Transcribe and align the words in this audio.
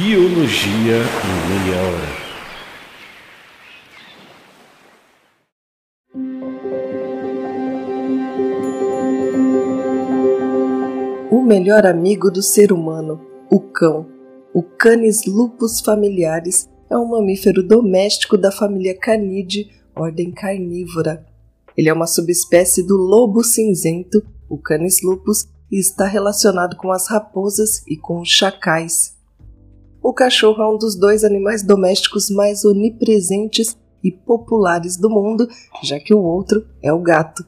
Biologia 0.00 0.98
em 1.24 1.36
meia 1.48 1.76
hora. 1.82 2.10
O 11.32 11.42
melhor 11.42 11.84
amigo 11.84 12.30
do 12.30 12.40
ser 12.40 12.72
humano, 12.72 13.20
o 13.50 13.58
cão. 13.58 14.06
O 14.54 14.62
Canis 14.62 15.26
lupus 15.26 15.80
familiaris 15.80 16.68
é 16.88 16.96
um 16.96 17.08
mamífero 17.08 17.66
doméstico 17.66 18.38
da 18.38 18.52
família 18.52 18.96
Canidae, 18.96 19.68
ordem 19.96 20.30
carnívora. 20.30 21.26
Ele 21.76 21.88
é 21.88 21.92
uma 21.92 22.06
subespécie 22.06 22.86
do 22.86 22.96
lobo 22.96 23.42
cinzento, 23.42 24.24
o 24.48 24.58
Canis 24.58 25.02
lupus, 25.02 25.48
e 25.72 25.80
está 25.80 26.06
relacionado 26.06 26.76
com 26.76 26.92
as 26.92 27.08
raposas 27.08 27.82
e 27.88 27.96
com 27.96 28.20
os 28.20 28.28
chacais. 28.28 29.17
O 30.02 30.12
cachorro 30.12 30.62
é 30.62 30.68
um 30.68 30.78
dos 30.78 30.94
dois 30.94 31.24
animais 31.24 31.62
domésticos 31.62 32.30
mais 32.30 32.64
onipresentes 32.64 33.76
e 34.02 34.12
populares 34.12 34.96
do 34.96 35.10
mundo, 35.10 35.46
já 35.82 35.98
que 35.98 36.14
o 36.14 36.22
outro 36.22 36.64
é 36.82 36.92
o 36.92 37.00
gato. 37.00 37.44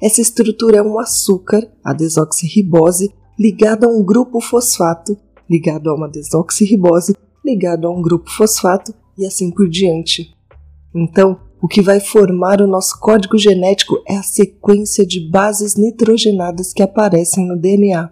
Essa 0.01 0.21
estrutura 0.21 0.77
é 0.77 0.81
um 0.81 0.97
açúcar, 0.99 1.69
a 1.83 1.91
desoxirribose, 1.93 3.13
ligado 3.37 3.83
a 3.85 3.89
um 3.89 4.01
grupo 4.03 4.39
fosfato, 4.39 5.17
ligado 5.49 5.89
a 5.89 5.95
uma 5.95 6.07
desoxirribose, 6.07 7.13
ligado 7.43 7.85
a 7.87 7.91
um 7.91 8.01
grupo 8.01 8.29
fosfato 8.29 8.93
e 9.17 9.25
assim 9.25 9.51
por 9.51 9.67
diante. 9.67 10.33
Então, 10.95 11.37
o 11.61 11.67
que 11.67 11.81
vai 11.81 11.99
formar 11.99 12.61
o 12.61 12.67
nosso 12.67 12.97
código 12.99 13.37
genético 13.37 14.01
é 14.07 14.15
a 14.15 14.23
sequência 14.23 15.05
de 15.05 15.29
bases 15.29 15.75
nitrogenadas 15.75 16.71
que 16.71 16.81
aparecem 16.81 17.45
no 17.45 17.57
DNA. 17.57 18.09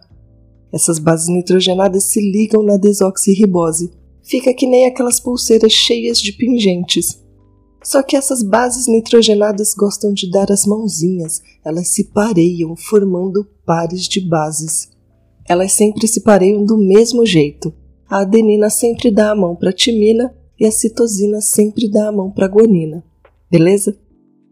Essas 0.72 1.00
bases 1.00 1.28
nitrogenadas 1.28 2.06
se 2.06 2.20
ligam 2.20 2.62
na 2.64 2.78
desoxirribose. 2.78 3.92
Fica 4.24 4.54
que 4.54 4.68
nem 4.68 4.86
aquelas 4.86 5.20
pulseiras 5.20 5.72
cheias 5.72 6.20
de 6.20 6.34
pingentes. 6.34 7.24
Só 7.84 8.04
que 8.04 8.18
essas 8.18 8.44
bases 8.44 8.88
nitrogenadas 8.88 9.74
gostam 9.74 10.12
de 10.12 10.30
dar 10.30 10.52
as 10.52 10.66
mãozinhas, 10.66 11.42
elas 11.64 11.88
se 11.90 12.06
pareiam 12.06 12.76
formando 12.76 13.48
pares 13.66 14.08
de 14.08 14.20
bases. 14.20 14.90
Elas 15.48 15.72
sempre 15.72 16.06
se 16.08 16.22
pareiam 16.22 16.66
do 16.66 16.78
mesmo 16.78 17.26
jeito. 17.26 17.74
A 18.10 18.20
adenina 18.20 18.70
sempre 18.70 19.10
dá 19.10 19.32
a 19.32 19.36
mão 19.36 19.56
para 19.56 19.70
a 19.70 19.74
timina 19.74 20.36
e 20.60 20.66
a 20.66 20.72
citosina 20.72 21.40
sempre 21.40 21.90
dá 21.90 22.10
a 22.10 22.12
mão 22.12 22.30
para 22.30 22.46
a 22.46 22.50
guanina. 22.50 23.04
Beleza? 23.50 23.98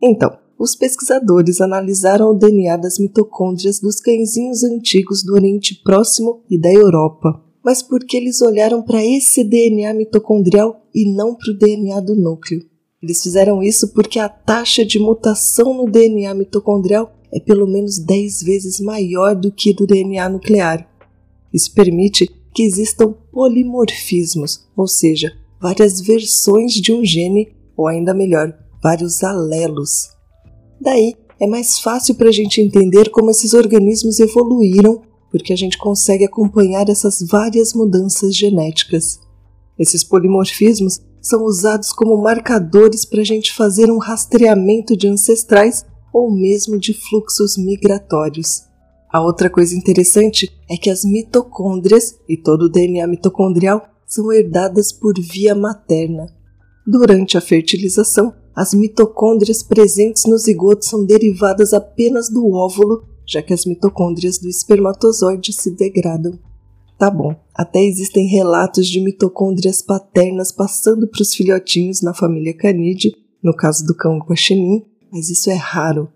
Então, 0.02 0.38
os 0.58 0.76
pesquisadores 0.76 1.60
analisaram 1.60 2.32
o 2.32 2.34
DNA 2.34 2.78
das 2.78 2.98
mitocôndrias 2.98 3.80
dos 3.80 4.00
cãezinhos 4.00 4.64
antigos 4.64 5.24
do 5.24 5.34
Oriente 5.34 5.82
Próximo 5.84 6.44
e 6.50 6.58
da 6.60 6.72
Europa. 6.72 7.42
Mas 7.64 7.82
por 7.82 8.06
que 8.06 8.16
eles 8.16 8.42
olharam 8.42 8.82
para 8.82 9.04
esse 9.04 9.44
DNA 9.44 9.94
mitocondrial 9.94 10.86
e 10.94 11.12
não 11.12 11.36
para 11.36 11.52
o 11.52 11.58
DNA 11.58 12.00
do 12.00 12.16
núcleo? 12.16 12.64
Eles 13.02 13.22
fizeram 13.22 13.62
isso 13.62 13.92
porque 13.94 14.18
a 14.18 14.30
taxa 14.30 14.86
de 14.86 14.98
mutação 14.98 15.74
no 15.74 15.90
DNA 15.90 16.34
mitocondrial 16.34 17.14
é 17.34 17.40
pelo 17.40 17.68
menos 17.68 18.00
10 18.00 18.44
vezes 18.44 18.80
maior 18.80 19.36
do 19.36 19.52
que 19.52 19.74
do 19.74 19.86
DNA 19.86 20.30
nuclear. 20.30 20.88
Isso 21.54 21.74
permite 21.74 22.28
que 22.54 22.64
existam 22.64 23.14
polimorfismos, 23.32 24.66
ou 24.76 24.88
seja, 24.88 25.34
várias 25.60 26.00
versões 26.00 26.74
de 26.74 26.94
um 26.94 27.04
gene, 27.04 27.54
ou 27.76 27.88
ainda 27.88 28.14
melhor, 28.14 28.58
vários 28.82 29.24
alelos. 29.24 30.15
Daí 30.80 31.16
é 31.40 31.48
mais 31.48 31.80
fácil 31.80 32.16
para 32.16 32.30
a 32.30 32.32
gente 32.32 32.62
entender 32.62 33.10
como 33.10 33.32
esses 33.32 33.54
organismos 33.54 34.20
evoluíram, 34.20 35.02
porque 35.32 35.54
a 35.54 35.56
gente 35.56 35.78
consegue 35.78 36.24
acompanhar 36.24 36.88
essas 36.90 37.22
várias 37.22 37.74
mudanças 37.74 38.36
genéticas. 38.36 39.20
Esses 39.78 40.04
polimorfismos 40.04 41.02
são 41.22 41.44
usados 41.44 41.92
como 41.92 42.22
marcadores 42.22 43.04
para 43.04 43.22
a 43.22 43.26
gente 43.26 43.54
fazer 43.54 43.92
um 43.92 43.98
rastreamento 43.98 44.96
de 44.96 45.08
ancestrais 45.08 45.86
ou 46.14 46.32
mesmo 46.32 46.80
de 46.80 46.94
fluxos 46.94 47.58
migratórios. 47.58 48.64
A 49.12 49.22
outra 49.22 49.50
coisa 49.50 49.76
interessante 49.76 50.50
é 50.70 50.78
que 50.78 50.90
as 50.90 51.04
mitocôndrias 51.04 52.16
e 52.28 52.38
todo 52.38 52.64
o 52.64 52.70
DNA 52.70 53.08
mitocondrial 53.08 53.86
são 54.06 54.32
herdadas 54.32 54.92
por 54.92 55.14
via 55.20 55.56
materna. 55.56 56.28
Durante 56.86 57.38
a 57.38 57.42
fertilização, 57.42 58.34
as 58.56 58.74
mitocôndrias 58.74 59.62
presentes 59.62 60.26
no 60.26 60.38
zigoto 60.38 60.86
são 60.86 61.06
derivadas 61.06 61.74
apenas 61.74 62.30
do 62.30 62.52
óvulo, 62.54 63.04
já 63.28 63.42
que 63.42 63.54
as 63.54 63.66
mitocôndrias 63.66 64.38
do 64.38 64.48
espermatozoide 64.48 65.52
se 65.52 65.72
degradam. 65.72 66.40
Tá 66.98 67.12
bom, 67.12 67.36
até 67.54 67.84
existem 67.84 68.26
relatos 68.28 68.88
de 68.88 69.02
mitocôndrias 69.02 69.82
paternas 69.82 70.52
passando 70.54 71.08
para 71.08 71.22
os 71.22 71.34
filhotinhos 71.36 72.02
na 72.02 72.14
família 72.14 72.54
Canidae, 72.54 73.14
no 73.44 73.54
caso 73.54 73.86
do 73.86 73.94
cão 73.94 74.18
guaxinim, 74.20 74.86
mas 75.12 75.30
isso 75.30 75.50
é 75.50 75.56
raro. 75.56 76.08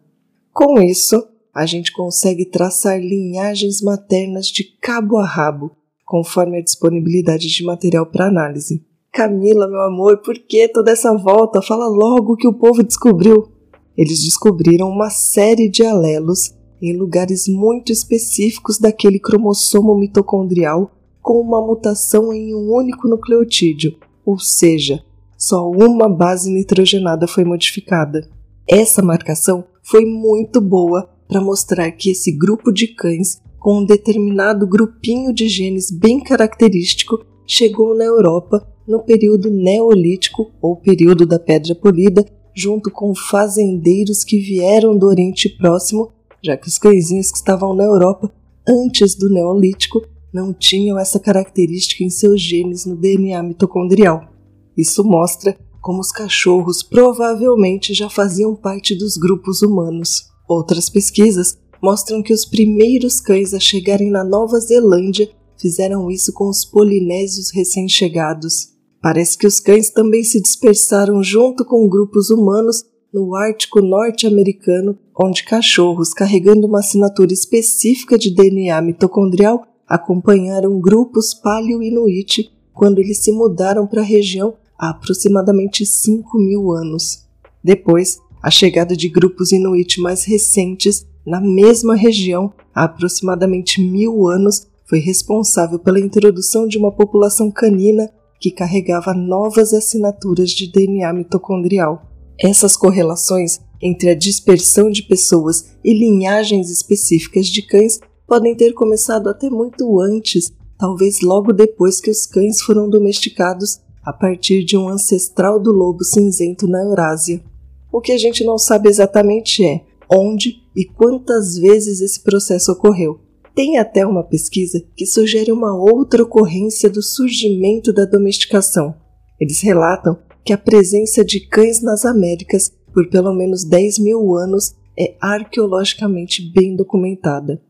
Com 0.53 0.81
isso, 0.81 1.27
a 1.53 1.65
gente 1.65 1.91
consegue 1.91 2.45
traçar 2.45 3.00
linhagens 3.00 3.81
maternas 3.81 4.47
de 4.47 4.63
cabo 4.63 5.18
a 5.18 5.25
rabo, 5.25 5.75
conforme 6.06 6.57
a 6.57 6.63
disponibilidade 6.63 7.47
de 7.47 7.63
material 7.63 8.06
para 8.06 8.27
análise. 8.27 8.81
Camila, 9.11 9.67
meu 9.67 9.81
amor, 9.81 10.21
por 10.21 10.35
que 10.35 10.67
toda 10.67 10.91
essa 10.91 11.15
volta? 11.17 11.61
Fala 11.61 11.88
logo 11.88 12.33
o 12.33 12.38
que 12.38 12.47
o 12.47 12.53
povo 12.53 12.83
descobriu. 12.83 13.50
Eles 13.97 14.23
descobriram 14.23 14.88
uma 14.88 15.09
série 15.09 15.67
de 15.67 15.83
alelos 15.83 16.53
em 16.81 16.95
lugares 16.95 17.47
muito 17.47 17.91
específicos 17.91 18.77
daquele 18.77 19.19
cromossomo 19.19 19.97
mitocondrial 19.97 20.91
com 21.21 21.41
uma 21.41 21.59
mutação 21.59 22.31
em 22.31 22.56
um 22.56 22.71
único 22.71 23.07
nucleotídeo, 23.07 23.97
ou 24.25 24.39
seja, 24.39 25.03
só 25.38 25.69
uma 25.69 26.07
base 26.07 26.50
nitrogenada 26.50 27.27
foi 27.27 27.44
modificada. 27.44 28.29
Essa 28.67 29.01
marcação 29.01 29.65
foi 29.83 30.05
muito 30.05 30.62
boa 30.62 31.09
para 31.27 31.41
mostrar 31.41 31.91
que 31.91 32.12
esse 32.12 32.31
grupo 32.31 32.71
de 32.71 32.88
cães, 32.88 33.41
com 33.59 33.79
um 33.79 33.85
determinado 33.85 34.65
grupinho 34.65 35.33
de 35.33 35.50
genes 35.50 35.91
bem 35.91 36.23
característico, 36.23 37.19
chegou 37.45 37.95
na 37.97 38.05
Europa 38.05 38.65
no 38.89 39.00
período 39.03 39.51
Neolítico 39.51 40.51
ou 40.59 40.75
período 40.75 41.24
da 41.24 41.38
Pedra 41.38 41.75
Polida, 41.75 42.25
junto 42.56 42.89
com 42.89 43.13
fazendeiros 43.13 44.24
que 44.24 44.39
vieram 44.39 44.97
do 44.97 45.06
Oriente 45.06 45.47
Próximo, 45.47 46.12
já 46.44 46.57
que 46.57 46.68
os 46.68 46.80
cãezinhos 46.80 47.30
que 47.30 47.38
estavam 47.38 47.75
na 47.75 47.83
Europa 47.83 48.31
antes 48.68 49.13
do 49.13 49.30
Neolítico 49.30 50.01
não 50.33 50.51
tinham 50.51 50.97
essa 50.97 51.19
característica 51.19 52.03
em 52.03 52.09
seus 52.09 52.41
genes 52.41 52.83
no 52.83 52.95
DNA 52.95 53.44
mitocondrial. 53.44 54.27
Isso 54.75 55.03
mostra 55.03 55.56
como 55.80 56.00
os 56.00 56.12
cachorros 56.12 56.81
provavelmente 56.81 57.94
já 57.94 58.09
faziam 58.09 58.56
parte 58.56 58.95
dos 58.95 59.18
grupos 59.18 59.62
humanos. 59.62 60.25
Outras 60.47 60.89
pesquisas 60.89 61.59
mostram 61.80 62.24
que 62.24 62.33
os 62.33 62.44
primeiros 62.44 63.21
cães 63.21 63.53
a 63.53 63.59
chegarem 63.59 64.09
na 64.09 64.24
Nova 64.24 64.59
Zelândia 64.59 65.30
fizeram 65.59 66.09
isso 66.09 66.33
com 66.33 66.50
os 66.50 66.65
polinésios 66.65 67.51
recém-chegados. 67.53 68.78
Parece 69.01 69.38
que 69.38 69.48
os 69.48 69.60
cães 69.60 69.90
também 69.90 70.24
se 70.24 70.42
dispersaram 70.42 71.24
junto 71.24 71.63
com 71.63 71.88
grupos 71.88 72.30
humanos 72.30 72.84
no 73.13 73.36
Ártico 73.36 73.81
norte-americano, 73.81 74.98
onde 75.19 75.44
cachorros 75.44 76.13
carregando 76.13 76.68
uma 76.68 76.80
assinatura 76.80 77.34
específica 77.34 78.18
de 78.18 78.34
DNA 78.34 78.81
mitocondrial 78.81 79.66
acompanharam 79.88 80.80
grupos 80.80 81.34
paleo-inuit 81.34 82.51
quando 82.74 83.00
eles 83.00 83.18
se 83.18 83.31
mudaram 83.31 83.88
para 83.88 84.01
a 84.01 84.06
região 84.06 84.54
há 84.78 84.90
aproximadamente 84.90 85.86
5 85.86 86.38
mil 86.38 86.72
anos. 86.72 87.25
Depois, 87.63 88.19
a 88.42 88.51
chegada 88.51 88.96
de 88.96 89.10
grupos 89.10 89.51
inuit 89.51 90.00
mais 90.00 90.24
recentes 90.24 91.06
na 91.25 91.42
mesma 91.42 91.96
região 91.96 92.54
há 92.74 92.84
aproximadamente 92.84 93.81
mil 93.81 94.28
anos 94.28 94.68
foi 94.86 95.00
responsável 95.00 95.78
pela 95.78 96.00
introdução 96.00 96.68
de 96.68 96.78
uma 96.78 96.92
população 96.92 97.51
canina 97.51 98.10
que 98.39 98.51
carregava 98.51 99.13
novas 99.13 99.74
assinaturas 99.74 100.51
de 100.51 100.71
DNA 100.71 101.12
mitocondrial. 101.13 102.09
Essas 102.39 102.75
correlações 102.75 103.59
entre 103.81 104.09
a 104.09 104.15
dispersão 104.15 104.89
de 104.89 105.03
pessoas 105.03 105.74
e 105.83 105.94
linhagens 105.94 106.69
específicas 106.69 107.47
de 107.47 107.62
cães 107.62 108.00
podem 108.27 108.56
ter 108.56 108.74
começado 108.74 109.27
até 109.27 109.50
muito 109.50 110.00
antes, 110.00 110.51
talvez 110.77 111.21
logo 111.21 111.51
depois 111.51 112.00
que 112.00 112.12
os 112.12 112.25
cães 112.25 112.62
foram 112.62 112.89
domesticados 112.89 113.80
a 114.03 114.13
partir 114.13 114.63
de 114.63 114.77
um 114.77 114.88
ancestral 114.88 115.59
do 115.59 115.71
lobo 115.71 116.03
cinzento 116.03 116.68
na 116.68 116.81
Eurásia. 116.81 117.44
O 117.91 118.00
que 118.00 118.12
a 118.12 118.18
gente 118.18 118.44
não 118.44 118.57
sabe 118.57 118.88
exatamente 118.88 119.65
é 119.65 119.83
onde 120.12 120.63
e 120.75 120.86
quantas 120.86 121.57
vezes 121.57 122.01
esse 122.01 122.21
processo 122.21 122.71
ocorreu. 122.71 123.19
Tem 123.59 123.77
até 123.77 124.06
uma 124.07 124.23
pesquisa 124.23 124.81
que 124.95 125.06
sugere 125.06 125.51
uma 125.51 125.75
outra 125.75 126.23
ocorrência 126.23 126.89
do 126.89 127.03
surgimento 127.03 127.91
da 127.91 128.06
domesticação. 128.06 128.95
Eles 129.38 129.59
relatam 129.59 130.17
que 130.45 130.53
a 130.53 130.57
presença 130.57 131.25
de 131.25 131.41
cães 131.41 131.81
nas 131.81 132.06
Américas 132.06 132.71
por 132.94 133.09
pelo 133.09 133.33
menos 133.33 133.65
10 133.65 134.00
mil 134.00 134.33
anos 134.33 134.73
é 134.97 135.17
arqueologicamente 135.19 136.41
bem 136.53 136.73
documentada. 136.73 137.61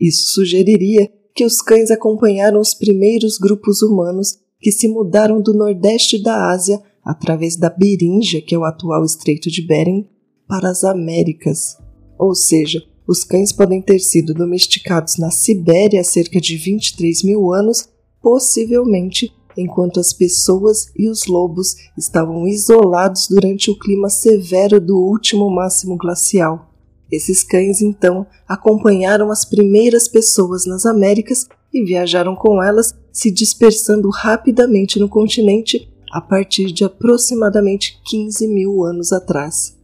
Isso 0.00 0.30
sugeriria 0.30 1.12
que 1.34 1.44
os 1.44 1.60
cães 1.60 1.90
acompanharam 1.90 2.58
os 2.58 2.72
primeiros 2.72 3.36
grupos 3.36 3.82
humanos 3.82 4.38
que 4.58 4.72
se 4.72 4.88
mudaram 4.88 5.42
do 5.42 5.52
nordeste 5.52 6.18
da 6.18 6.48
Ásia 6.48 6.80
através 7.04 7.56
da 7.56 7.68
Beríngia, 7.68 8.40
que 8.40 8.54
é 8.54 8.58
o 8.58 8.64
atual 8.64 9.04
Estreito 9.04 9.50
de 9.50 9.60
Bering, 9.60 10.08
para 10.48 10.70
as 10.70 10.82
Américas. 10.82 11.76
Ou 12.18 12.34
seja, 12.34 12.82
os 13.06 13.22
cães 13.22 13.52
podem 13.52 13.80
ter 13.80 14.00
sido 14.00 14.34
domesticados 14.34 15.16
na 15.16 15.30
Sibéria 15.30 16.00
há 16.00 16.04
cerca 16.04 16.40
de 16.40 16.56
23 16.56 17.22
mil 17.22 17.52
anos, 17.52 17.88
possivelmente 18.20 19.32
enquanto 19.56 20.00
as 20.00 20.12
pessoas 20.12 20.90
e 20.96 21.08
os 21.08 21.26
lobos 21.26 21.76
estavam 21.96 22.46
isolados 22.46 23.28
durante 23.28 23.70
o 23.70 23.78
clima 23.78 24.10
severo 24.10 24.80
do 24.80 24.98
último 24.98 25.48
máximo 25.50 25.96
glacial. 25.96 26.72
Esses 27.10 27.42
cães, 27.42 27.80
então, 27.80 28.26
acompanharam 28.48 29.30
as 29.30 29.44
primeiras 29.44 30.08
pessoas 30.08 30.66
nas 30.66 30.84
Américas 30.84 31.46
e 31.72 31.84
viajaram 31.84 32.34
com 32.34 32.62
elas, 32.62 32.94
se 33.12 33.30
dispersando 33.30 34.10
rapidamente 34.10 34.98
no 34.98 35.08
continente 35.08 35.88
a 36.12 36.20
partir 36.20 36.72
de 36.72 36.84
aproximadamente 36.84 38.00
15 38.04 38.48
mil 38.48 38.84
anos 38.84 39.12
atrás. 39.12 39.75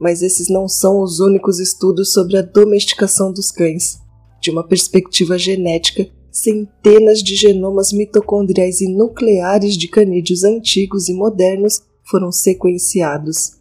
Mas 0.00 0.22
esses 0.22 0.48
não 0.48 0.66
são 0.66 1.02
os 1.02 1.20
únicos 1.20 1.60
estudos 1.60 2.12
sobre 2.12 2.38
a 2.38 2.42
domesticação 2.42 3.30
dos 3.30 3.52
cães. 3.52 4.00
De 4.40 4.50
uma 4.50 4.66
perspectiva 4.66 5.36
genética, 5.36 6.08
centenas 6.32 7.22
de 7.22 7.36
genomas 7.36 7.92
mitocondriais 7.92 8.80
e 8.80 8.88
nucleares 8.88 9.76
de 9.76 9.88
canídeos 9.88 10.42
antigos 10.42 11.08
e 11.08 11.12
modernos 11.12 11.82
foram 12.02 12.32
sequenciados. 12.32 13.52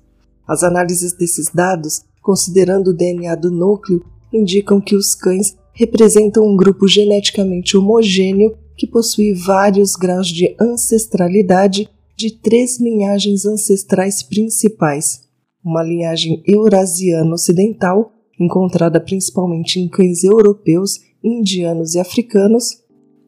As 0.47 0.63
análises 0.63 1.13
desses 1.13 1.49
dados, 1.53 2.01
considerando 2.21 2.91
o 2.91 2.93
DNA 2.93 3.35
do 3.35 3.51
núcleo, 3.51 4.03
indicam 4.31 4.79
que 4.79 4.95
os 4.95 5.13
cães 5.13 5.57
representam 5.73 6.47
um 6.47 6.55
grupo 6.55 6.87
geneticamente 6.87 7.75
homogêneo 7.75 8.55
que 8.77 8.87
possui 8.87 9.33
vários 9.33 9.95
graus 9.95 10.27
de 10.27 10.55
ancestralidade 10.59 11.89
de 12.15 12.31
três 12.31 12.79
linhagens 12.79 13.45
ancestrais 13.45 14.23
principais: 14.23 15.21
uma 15.63 15.83
linhagem 15.83 16.41
eurasiana 16.45 17.33
ocidental, 17.33 18.13
encontrada 18.39 18.99
principalmente 18.99 19.79
em 19.79 19.87
cães 19.87 20.23
europeus 20.23 20.99
indianos 21.23 21.95
e 21.95 21.99
africanos, 21.99 22.81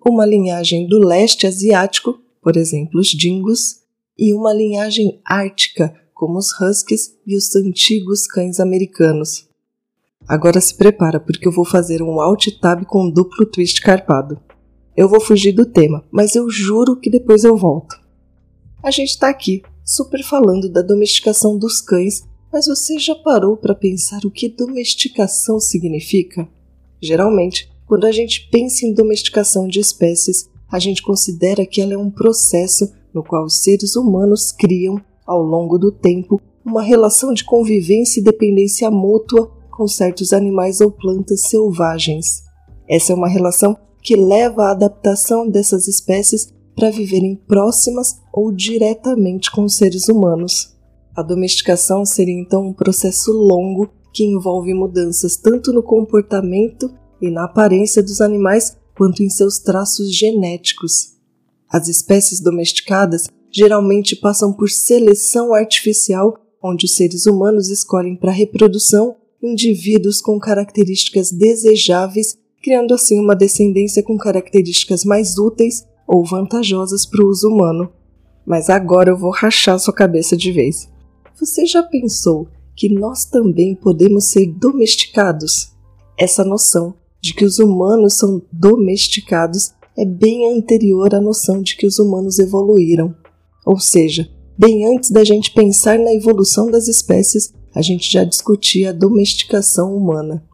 uma 0.06 0.26
linhagem 0.26 0.88
do 0.88 1.00
leste 1.00 1.46
asiático, 1.46 2.20
por 2.42 2.58
exemplo, 2.58 3.00
os 3.00 3.10
dingos, 3.10 3.82
e 4.18 4.34
uma 4.34 4.54
linhagem 4.54 5.20
ártica, 5.26 5.94
como 6.14 6.38
os 6.38 6.52
huskies 6.60 7.16
e 7.26 7.36
os 7.36 7.56
antigos 7.56 8.28
cães 8.28 8.60
americanos. 8.60 9.48
Agora 10.28 10.62
se 10.62 10.76
prepara, 10.76 11.20
porque 11.20 11.48
eu 11.48 11.52
vou 11.52 11.66
fazer 11.66 12.02
um 12.02 12.22
alt 12.22 12.48
tab 12.62 12.86
com 12.86 13.10
duplo 13.10 13.46
twist 13.46 13.82
carpado. 13.82 14.40
Eu 14.96 15.10
vou 15.10 15.20
fugir 15.20 15.52
do 15.52 15.66
tema, 15.66 16.06
mas 16.12 16.36
eu 16.36 16.50
juro 16.50 17.00
que 17.00 17.10
depois 17.10 17.44
eu 17.44 17.58
volto. 17.58 17.96
A 18.84 18.92
gente 18.92 19.10
está 19.10 19.30
aqui, 19.30 19.62
super 19.84 20.24
falando 20.24 20.70
da 20.70 20.82
domesticação 20.82 21.58
dos 21.58 21.82
cães, 21.82 22.24
mas 22.52 22.68
você 22.68 23.00
já 23.00 23.16
parou 23.16 23.56
para 23.56 23.74
pensar 23.74 24.26
o 24.26 24.32
que 24.32 24.50
domesticação 24.50 25.60
significa? 25.60 26.48
Geralmente, 27.02 27.72
quando 27.88 28.06
a 28.06 28.12
gente 28.12 28.48
pensa 28.50 28.86
em 28.86 28.94
domesticação 28.94 29.68
de 29.68 29.80
espécies, 29.80 30.50
a 30.72 30.80
gente 30.80 31.02
considera 31.02 31.66
que 31.66 31.82
ela 31.82 31.94
é 31.94 31.98
um 31.98 32.10
processo 32.10 32.92
no 33.14 33.24
qual 33.24 33.46
os 33.46 33.64
seres 33.64 33.96
humanos 33.96 34.52
criam, 34.52 35.02
ao 35.26 35.42
longo 35.42 35.78
do 35.78 35.92
tempo, 35.92 36.42
uma 36.64 36.82
relação 36.82 37.34
de 37.34 37.44
convivência 37.44 38.20
e 38.20 38.24
dependência 38.24 38.90
mútua 38.90 39.52
com 39.70 39.88
certos 39.88 40.32
animais 40.32 40.80
ou 40.80 40.92
plantas 40.92 41.42
selvagens. 41.44 42.44
Essa 42.88 43.14
é 43.14 43.16
uma 43.16 43.28
relação 43.28 43.78
que 44.02 44.16
leva 44.16 44.66
à 44.66 44.72
adaptação 44.72 45.50
dessas 45.50 45.88
espécies 45.88 46.54
para 46.76 46.90
viverem 46.90 47.36
próximas 47.36 48.20
ou 48.34 48.52
diretamente 48.52 49.52
com 49.52 49.64
os 49.64 49.76
seres 49.76 50.08
humanos. 50.08 50.76
A 51.16 51.22
domesticação 51.22 52.06
seria 52.06 52.40
então 52.40 52.68
um 52.68 52.74
processo 52.74 53.32
longo 53.34 53.90
que 54.14 54.24
envolve 54.24 54.74
mudanças 54.74 55.36
tanto 55.36 55.74
no 55.74 55.84
comportamento 55.84 56.90
e 57.22 57.30
na 57.30 57.46
aparência 57.46 58.02
dos 58.02 58.22
animais 58.22 58.78
quanto 58.98 59.22
em 59.22 59.30
seus 59.30 59.60
traços 59.60 60.16
genéticos. 60.16 61.14
As 61.70 61.88
espécies 61.88 62.40
domesticadas 62.40 63.28
geralmente 63.52 64.16
passam 64.16 64.54
por 64.54 64.70
seleção 64.70 65.54
artificial, 65.54 66.38
onde 66.64 66.86
os 66.86 66.96
seres 66.96 67.26
humanos 67.26 67.70
escolhem 67.70 68.16
para 68.16 68.32
reprodução 68.32 69.16
indivíduos 69.42 70.22
com 70.22 70.40
características 70.40 71.32
desejáveis, 71.32 72.38
criando 72.62 72.94
assim 72.94 73.20
uma 73.20 73.36
descendência 73.36 74.04
com 74.04 74.18
características 74.18 75.04
mais 75.04 75.38
úteis 75.38 75.86
ou 76.08 76.24
vantajosas 76.24 77.06
para 77.06 77.24
o 77.26 77.28
uso 77.28 77.50
humano. 77.50 77.92
Mas 78.46 78.70
agora 78.70 79.10
eu 79.10 79.18
vou 79.18 79.32
rachar 79.32 79.80
sua 79.80 79.94
cabeça 79.94 80.38
de 80.38 80.52
vez. 80.52 80.88
Você 81.42 81.66
já 81.66 81.82
pensou 81.82 82.48
que 82.76 82.88
nós 82.88 83.26
também 83.26 83.74
podemos 83.74 84.26
ser 84.26 84.46
domesticados? 84.46 85.72
Essa 86.16 86.46
noção 86.46 86.94
de 87.20 87.34
que 87.34 87.44
os 87.44 87.58
humanos 87.58 88.14
são 88.14 88.44
domesticados 88.52 89.72
é 89.98 90.06
bem 90.06 90.56
anterior 90.56 91.16
à 91.16 91.20
noção 91.20 91.64
de 91.64 91.76
que 91.76 91.88
os 91.88 91.98
humanos 91.98 92.38
evoluíram. 92.38 93.16
Ou 93.66 93.80
seja, 93.80 94.30
bem 94.56 94.86
antes 94.86 95.10
da 95.10 95.24
gente 95.24 95.52
pensar 95.52 95.98
na 95.98 96.14
evolução 96.14 96.70
das 96.70 96.88
espécies, 96.88 97.52
a 97.74 97.82
gente 97.82 98.12
já 98.12 98.24
discutia 98.24 98.92
a 98.92 98.94
domesticação 98.94 99.98
humana. 99.98 100.46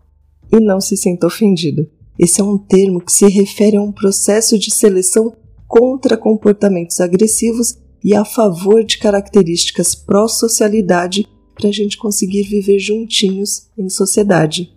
E 0.50 0.58
não 0.58 0.80
se 0.80 0.96
sinta 0.96 1.28
ofendido. 1.28 1.86
Esse 2.18 2.40
é 2.40 2.44
um 2.46 2.58
termo 2.58 3.02
que 3.02 3.12
se 3.12 3.28
refere 3.28 3.76
a 3.76 3.82
um 3.82 3.92
processo 3.92 4.58
de 4.58 4.72
seleção 4.72 5.36
contra 5.68 6.16
comportamentos 6.16 7.02
agressivos 7.02 7.78
e 8.04 8.16
a 8.16 8.24
favor 8.24 8.84
de 8.84 8.98
características 8.98 9.96
pró-socialidade 9.96 11.28
para 11.56 11.70
a 11.70 11.72
gente 11.72 11.98
conseguir 11.98 12.44
viver 12.44 12.80
juntinhos 12.80 13.68
em 13.78 13.90
sociedade. 13.90 14.72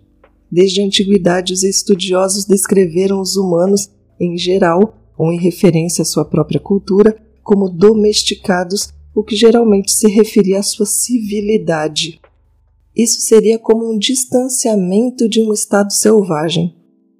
Desde 0.51 0.81
a 0.81 0.85
antiguidade, 0.85 1.53
os 1.53 1.63
estudiosos 1.63 2.45
descreveram 2.45 3.21
os 3.21 3.37
humanos, 3.37 3.89
em 4.19 4.37
geral, 4.37 4.97
ou 5.17 5.31
em 5.31 5.39
referência 5.39 6.01
à 6.01 6.05
sua 6.05 6.25
própria 6.25 6.59
cultura, 6.59 7.15
como 7.43 7.69
domesticados, 7.69 8.89
o 9.15 9.23
que 9.23 9.35
geralmente 9.35 9.91
se 9.91 10.07
referia 10.07 10.59
à 10.59 10.63
sua 10.63 10.85
civilidade. 10.85 12.19
Isso 12.95 13.21
seria 13.21 13.57
como 13.57 13.89
um 13.89 13.97
distanciamento 13.97 15.29
de 15.29 15.41
um 15.41 15.53
estado 15.53 15.93
selvagem. 15.93 16.75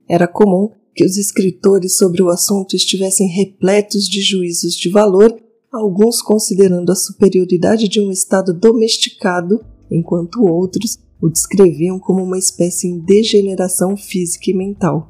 Era 0.09 0.27
comum 0.27 0.69
que 0.93 1.05
os 1.05 1.15
escritores 1.17 1.97
sobre 1.97 2.21
o 2.21 2.29
assunto 2.29 2.75
estivessem 2.75 3.27
repletos 3.27 4.09
de 4.09 4.21
juízos 4.21 4.75
de 4.75 4.89
valor, 4.89 5.33
alguns 5.71 6.21
considerando 6.21 6.91
a 6.91 6.95
superioridade 6.95 7.87
de 7.87 8.01
um 8.01 8.11
estado 8.11 8.53
domesticado, 8.53 9.63
enquanto 9.89 10.43
outros 10.43 10.99
o 11.21 11.29
descreviam 11.29 11.99
como 11.99 12.23
uma 12.23 12.37
espécie 12.37 12.87
em 12.87 12.99
degeneração 12.99 13.95
física 13.95 14.49
e 14.49 14.53
mental. 14.53 15.07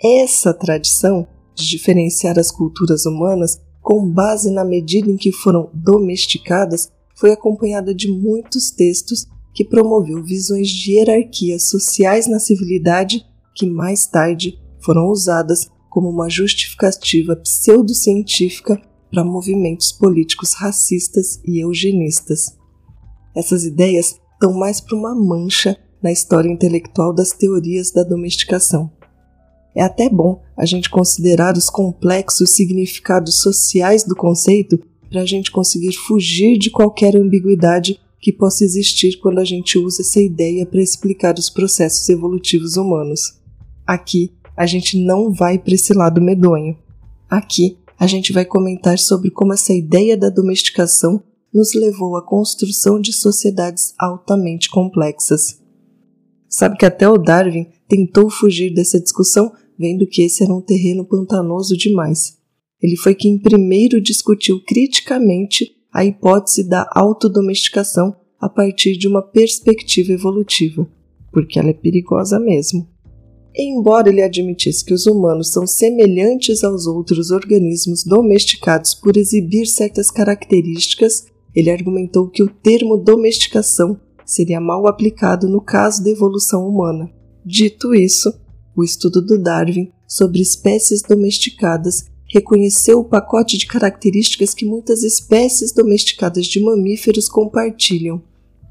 Essa 0.00 0.54
tradição 0.54 1.26
de 1.54 1.66
diferenciar 1.66 2.38
as 2.38 2.50
culturas 2.50 3.06
humanas 3.06 3.60
com 3.80 4.08
base 4.08 4.50
na 4.50 4.64
medida 4.64 5.10
em 5.10 5.16
que 5.16 5.32
foram 5.32 5.70
domesticadas 5.74 6.92
foi 7.16 7.32
acompanhada 7.32 7.94
de 7.94 8.08
muitos 8.12 8.70
textos 8.70 9.26
que 9.54 9.64
promoveu 9.64 10.22
visões 10.22 10.68
de 10.68 10.92
hierarquias 10.92 11.68
sociais 11.68 12.28
na 12.28 12.38
civilidade 12.38 13.24
que 13.56 13.66
mais 13.66 14.06
tarde 14.06 14.60
foram 14.80 15.08
usadas 15.08 15.68
como 15.90 16.08
uma 16.08 16.28
justificativa 16.28 17.34
pseudocientífica 17.34 18.80
para 19.10 19.24
movimentos 19.24 19.92
políticos 19.92 20.54
racistas 20.54 21.40
e 21.44 21.62
eugenistas. 21.62 22.56
Essas 23.34 23.64
ideias 23.64 24.18
estão 24.32 24.52
mais 24.52 24.80
para 24.80 24.96
uma 24.96 25.14
mancha 25.14 25.76
na 26.02 26.12
história 26.12 26.48
intelectual 26.48 27.12
das 27.12 27.32
teorias 27.32 27.90
da 27.90 28.02
domesticação. 28.02 28.90
É 29.74 29.82
até 29.82 30.08
bom 30.08 30.42
a 30.56 30.64
gente 30.64 30.90
considerar 30.90 31.56
os 31.56 31.70
complexos 31.70 32.50
significados 32.50 33.40
sociais 33.40 34.04
do 34.04 34.16
conceito 34.16 34.78
para 35.08 35.22
a 35.22 35.26
gente 35.26 35.50
conseguir 35.50 35.92
fugir 35.92 36.58
de 36.58 36.70
qualquer 36.70 37.16
ambiguidade 37.16 38.00
que 38.20 38.32
possa 38.32 38.64
existir 38.64 39.18
quando 39.18 39.38
a 39.38 39.44
gente 39.44 39.78
usa 39.78 40.02
essa 40.02 40.20
ideia 40.20 40.66
para 40.66 40.82
explicar 40.82 41.38
os 41.38 41.48
processos 41.48 42.08
evolutivos 42.08 42.76
humanos. 42.76 43.38
Aqui 43.86 44.32
a 44.56 44.66
gente 44.66 44.98
não 44.98 45.32
vai 45.32 45.58
para 45.58 45.74
esse 45.74 45.92
lado 45.94 46.20
medonho. 46.20 46.76
Aqui 47.30 47.78
a 47.98 48.06
gente 48.06 48.32
vai 48.32 48.44
comentar 48.44 48.98
sobre 48.98 49.30
como 49.30 49.52
essa 49.52 49.74
ideia 49.74 50.16
da 50.16 50.30
domesticação 50.30 51.22
nos 51.52 51.74
levou 51.74 52.16
à 52.16 52.24
construção 52.24 53.00
de 53.00 53.12
sociedades 53.12 53.94
altamente 53.98 54.70
complexas. 54.70 55.60
Sabe 56.48 56.76
que 56.76 56.86
até 56.86 57.08
o 57.08 57.18
Darwin 57.18 57.66
tentou 57.88 58.30
fugir 58.30 58.72
dessa 58.72 59.00
discussão, 59.00 59.50
vendo 59.78 60.06
que 60.06 60.22
esse 60.22 60.44
era 60.44 60.54
um 60.54 60.60
terreno 60.60 61.04
pantanoso 61.04 61.76
demais. 61.76 62.38
Ele 62.80 62.96
foi 62.96 63.14
quem 63.14 63.38
primeiro 63.38 64.00
discutiu 64.00 64.62
criticamente 64.64 65.72
a 65.92 66.04
hipótese 66.04 66.68
da 66.68 66.88
autodomesticação 66.94 68.14
a 68.40 68.48
partir 68.48 68.96
de 68.96 69.08
uma 69.08 69.22
perspectiva 69.22 70.12
evolutiva, 70.12 70.88
porque 71.32 71.58
ela 71.58 71.70
é 71.70 71.74
perigosa 71.74 72.38
mesmo. 72.38 72.88
Embora 73.58 74.08
ele 74.08 74.22
admitisse 74.22 74.84
que 74.84 74.94
os 74.94 75.06
humanos 75.06 75.50
são 75.50 75.66
semelhantes 75.66 76.62
aos 76.62 76.86
outros 76.86 77.30
organismos 77.32 78.04
domesticados 78.04 78.94
por 78.94 79.16
exibir 79.16 79.66
certas 79.66 80.10
características 80.10 81.26
ele 81.58 81.70
argumentou 81.70 82.28
que 82.28 82.40
o 82.40 82.48
termo 82.48 82.96
domesticação 82.96 84.00
seria 84.24 84.60
mal 84.60 84.86
aplicado 84.86 85.48
no 85.48 85.60
caso 85.60 86.04
da 86.04 86.10
evolução 86.10 86.68
humana. 86.68 87.10
Dito 87.44 87.94
isso, 87.94 88.32
o 88.76 88.84
estudo 88.84 89.20
do 89.20 89.36
Darwin 89.36 89.90
sobre 90.06 90.40
espécies 90.40 91.02
domesticadas 91.02 92.04
reconheceu 92.32 93.00
o 93.00 93.04
pacote 93.04 93.58
de 93.58 93.66
características 93.66 94.54
que 94.54 94.64
muitas 94.64 95.02
espécies 95.02 95.72
domesticadas 95.72 96.46
de 96.46 96.62
mamíferos 96.62 97.28
compartilham, 97.28 98.22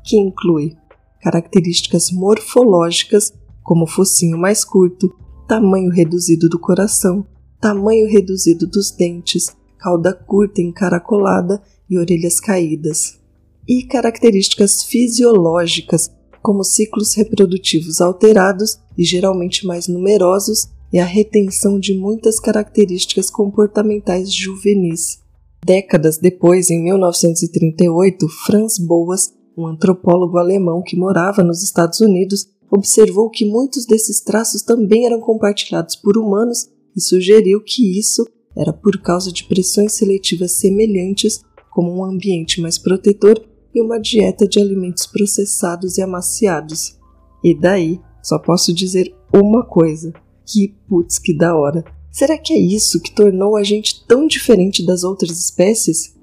que 0.06 0.16
inclui 0.16 0.78
características 1.22 2.10
morfológicas, 2.10 3.34
como 3.68 3.86
focinho 3.86 4.38
mais 4.38 4.64
curto, 4.64 5.14
tamanho 5.46 5.92
reduzido 5.92 6.48
do 6.48 6.58
coração, 6.58 7.28
tamanho 7.60 8.08
reduzido 8.08 8.66
dos 8.66 8.92
dentes, 8.92 9.54
cauda 9.78 10.14
curta 10.14 10.62
encaracolada 10.62 11.62
e 11.90 12.00
orelhas 12.00 12.40
caídas, 12.40 13.20
e 13.68 13.84
características 13.84 14.84
fisiológicas, 14.86 16.10
como 16.42 16.64
ciclos 16.64 17.14
reprodutivos 17.14 18.00
alterados 18.00 18.80
e 18.98 19.04
geralmente 19.04 19.68
mais 19.68 19.90
numerosos, 19.90 20.70
e 20.94 20.98
a 20.98 21.04
retenção 21.06 21.78
de 21.78 21.94
muitas 21.94 22.40
características 22.40 23.30
comportamentais 23.30 24.34
juvenis. 24.34 25.20
Décadas 25.66 26.18
depois, 26.18 26.70
em 26.70 26.82
1938, 26.82 28.30
Franz 28.46 28.78
Boas, 28.78 29.34
um 29.58 29.68
antropólogo 29.68 30.38
alemão 30.38 30.82
que 30.82 30.96
morava 30.96 31.44
nos 31.44 31.62
Estados 31.62 32.00
Unidos, 32.00 32.48
observou 32.70 33.30
que 33.30 33.46
muitos 33.46 33.86
desses 33.86 34.20
traços 34.20 34.62
também 34.62 35.06
eram 35.06 35.20
compartilhados 35.20 35.96
por 35.96 36.18
humanos 36.18 36.70
e 36.96 37.02
sugeriu 37.02 37.62
que 37.64 37.98
isso 37.98 38.26
era 38.56 38.74
por 38.74 39.02
causa 39.02 39.32
de 39.32 39.44
pressões 39.44 39.94
seletivas 39.94 40.54
semelhantes 40.54 41.44
como 41.70 41.94
um 41.94 42.04
ambiente 42.04 42.60
mais 42.60 42.78
protetor 42.78 43.40
e 43.74 43.82
uma 43.82 44.00
dieta 44.00 44.48
de 44.48 44.60
alimentos 44.60 45.06
processados 45.06 45.98
e 45.98 46.02
amaciados. 46.02 46.98
E 47.44 47.54
daí, 47.54 48.02
só 48.24 48.40
posso 48.40 48.74
dizer 48.74 49.16
uma 49.32 49.64
coisa: 49.64 50.12
que 50.46 50.76
putz, 50.90 51.20
que 51.20 51.38
da 51.38 51.56
hora! 51.56 51.86
Será 52.12 52.36
que 52.36 52.52
é 52.52 52.58
isso 52.58 53.00
que 53.00 53.14
tornou 53.14 53.56
a 53.56 53.64
gente 53.64 54.04
tão 54.08 54.26
diferente 54.26 54.84
das 54.84 55.04
outras 55.04 55.40
espécies? 55.40 56.16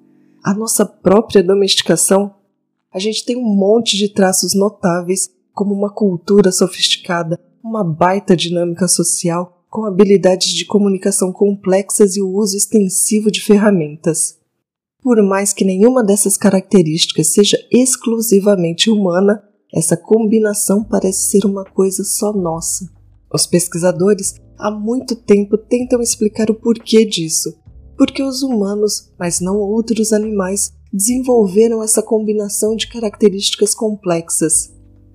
A 0.43 0.53
nossa 0.53 0.85
própria 0.85 1.41
domesticação? 1.41 2.35
A 2.93 2.99
gente 2.99 3.25
tem 3.25 3.37
um 3.37 3.57
monte 3.57 3.97
de 3.97 4.09
traços 4.09 4.55
notáveis, 4.55 5.31
como 5.55 5.73
uma 5.73 5.91
cultura 5.91 6.51
sofisticada, 6.51 7.41
uma 7.63 7.85
baita 7.85 8.37
dinâmica 8.37 8.89
social, 8.89 9.65
com 9.71 9.85
habilidades 9.87 10.49
de 10.49 10.65
comunicação 10.65 11.33
complexas 11.33 12.17
e 12.17 12.23
o 12.23 12.29
uso 12.29 12.57
extensivo 12.57 13.31
de 13.31 13.41
ferramentas. 13.41 14.39
Por 15.03 15.23
mais 15.23 15.53
que 15.53 15.65
nenhuma 15.65 16.03
dessas 16.03 16.37
características 16.37 17.33
seja 17.33 17.59
exclusivamente 17.71 18.91
humana, 18.91 19.43
essa 19.73 19.97
combinação 19.97 20.85
parece 20.85 21.29
ser 21.29 21.45
uma 21.45 21.65
coisa 21.65 22.05
só 22.05 22.33
nossa. 22.33 22.89
Os 23.33 23.47
pesquisadores 23.47 24.35
há 24.59 24.71
muito 24.71 25.17
tempo 25.17 25.59
tentam 25.59 26.01
explicar 26.01 26.51
o 26.51 26.55
porquê 26.55 27.05
disso. 27.05 27.59
Porque 27.99 28.23
os 28.23 28.43
humanos, 28.43 29.13
mas 29.19 29.41
não 29.41 29.59
outros 29.59 30.13
animais, 30.13 30.73
desenvolveram 30.93 31.83
essa 31.83 32.03
combinação 32.03 32.77
de 32.77 32.89
características 32.89 33.75
complexas. 33.75 34.74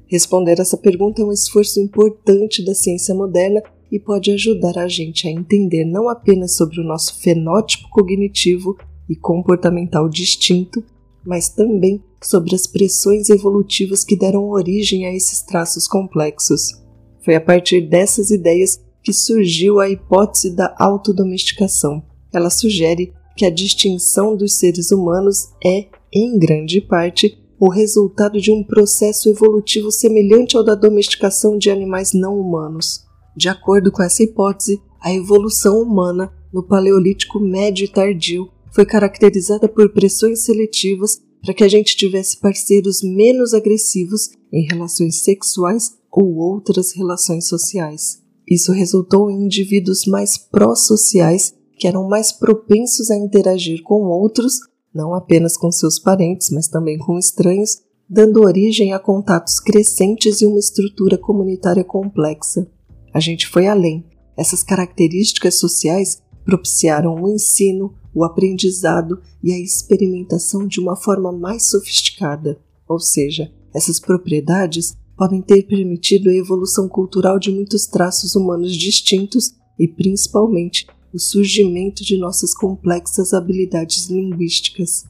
Responder 0.09 0.59
essa 0.59 0.77
pergunta 0.77 1.21
é 1.21 1.25
um 1.25 1.31
esforço 1.31 1.79
importante 1.79 2.65
da 2.65 2.73
ciência 2.73 3.13
moderna 3.13 3.61
e 3.91 3.99
pode 3.99 4.31
ajudar 4.31 4.77
a 4.77 4.87
gente 4.87 5.27
a 5.27 5.31
entender 5.31 5.85
não 5.85 6.09
apenas 6.09 6.55
sobre 6.55 6.81
o 6.81 6.83
nosso 6.83 7.21
fenótipo 7.21 7.87
cognitivo, 7.89 8.75
e 9.09 9.15
comportamental 9.15 10.07
distinto, 10.07 10.83
mas 11.25 11.49
também 11.49 12.01
sobre 12.21 12.53
as 12.53 12.67
pressões 12.67 13.29
evolutivas 13.29 14.03
que 14.03 14.15
deram 14.15 14.49
origem 14.49 15.05
a 15.07 15.13
esses 15.13 15.41
traços 15.41 15.87
complexos. 15.87 16.79
Foi 17.25 17.35
a 17.35 17.41
partir 17.41 17.81
dessas 17.81 18.29
ideias 18.29 18.79
que 19.03 19.11
surgiu 19.11 19.79
a 19.79 19.89
hipótese 19.89 20.55
da 20.55 20.75
autodomesticação. 20.77 22.03
Ela 22.31 22.49
sugere 22.49 23.11
que 23.35 23.45
a 23.45 23.49
distinção 23.49 24.35
dos 24.35 24.59
seres 24.59 24.91
humanos 24.91 25.49
é, 25.63 25.87
em 26.13 26.37
grande 26.37 26.81
parte, 26.81 27.37
o 27.59 27.69
resultado 27.69 28.39
de 28.39 28.51
um 28.51 28.63
processo 28.63 29.29
evolutivo 29.29 29.91
semelhante 29.91 30.55
ao 30.55 30.63
da 30.63 30.75
domesticação 30.75 31.57
de 31.57 31.69
animais 31.69 32.13
não 32.13 32.39
humanos. 32.39 33.03
De 33.35 33.49
acordo 33.49 33.91
com 33.91 34.01
essa 34.01 34.23
hipótese, 34.23 34.81
a 35.01 35.13
evolução 35.13 35.81
humana 35.81 36.31
no 36.53 36.63
Paleolítico 36.63 37.39
Médio 37.39 37.85
e 37.85 37.87
Tardio 37.87 38.49
foi 38.71 38.85
caracterizada 38.85 39.67
por 39.67 39.91
pressões 39.91 40.43
seletivas 40.45 41.21
para 41.41 41.53
que 41.53 41.63
a 41.63 41.67
gente 41.67 41.95
tivesse 41.95 42.39
parceiros 42.39 43.01
menos 43.01 43.53
agressivos 43.53 44.29
em 44.51 44.65
relações 44.65 45.21
sexuais 45.21 45.97
ou 46.11 46.35
outras 46.37 46.93
relações 46.93 47.47
sociais. 47.47 48.21
Isso 48.49 48.71
resultou 48.71 49.29
em 49.29 49.43
indivíduos 49.43 50.05
mais 50.05 50.37
pró-sociais 50.37 51.53
que 51.77 51.87
eram 51.87 52.07
mais 52.07 52.31
propensos 52.31 53.09
a 53.09 53.15
interagir 53.15 53.81
com 53.83 54.03
outros, 54.03 54.59
não 54.99 55.13
apenas 55.13 55.55
com 55.55 55.71
seus 55.71 55.97
parentes, 55.97 56.49
mas 56.49 56.67
também 56.67 56.97
com 56.97 57.17
estranhos, 57.17 57.81
dando 58.09 58.41
origem 58.41 58.91
a 58.91 58.99
contatos 58.99 59.57
crescentes 59.61 60.41
e 60.41 60.45
uma 60.45 60.59
estrutura 60.59 61.17
comunitária 61.17 61.85
complexa. 61.85 62.69
A 63.13 63.19
gente 63.21 63.47
foi 63.47 63.65
além. 63.65 64.05
Essas 64.35 64.61
características 64.61 65.55
sociais 65.55 66.21
propiciaram 66.43 67.15
o 67.15 67.29
ensino, 67.29 67.93
o 68.13 68.25
aprendizado 68.25 69.21
e 69.41 69.53
a 69.53 69.59
experimentação 69.59 70.67
de 70.67 70.81
uma 70.81 70.97
forma 70.97 71.31
mais 71.31 71.69
sofisticada, 71.69 72.59
ou 72.87 72.99
seja, 72.99 73.49
essas 73.73 73.99
propriedades 73.99 74.97
podem 75.15 75.41
ter 75.41 75.63
permitido 75.63 76.29
a 76.29 76.33
evolução 76.33 76.89
cultural 76.89 77.39
de 77.39 77.51
muitos 77.51 77.85
traços 77.85 78.35
humanos 78.35 78.75
distintos 78.75 79.53
e, 79.77 79.87
principalmente, 79.87 80.87
o 81.13 81.19
surgimento 81.19 82.03
de 82.03 82.17
nossas 82.17 82.53
complexas 82.53 83.33
habilidades 83.33 84.07
linguísticas. 84.09 85.05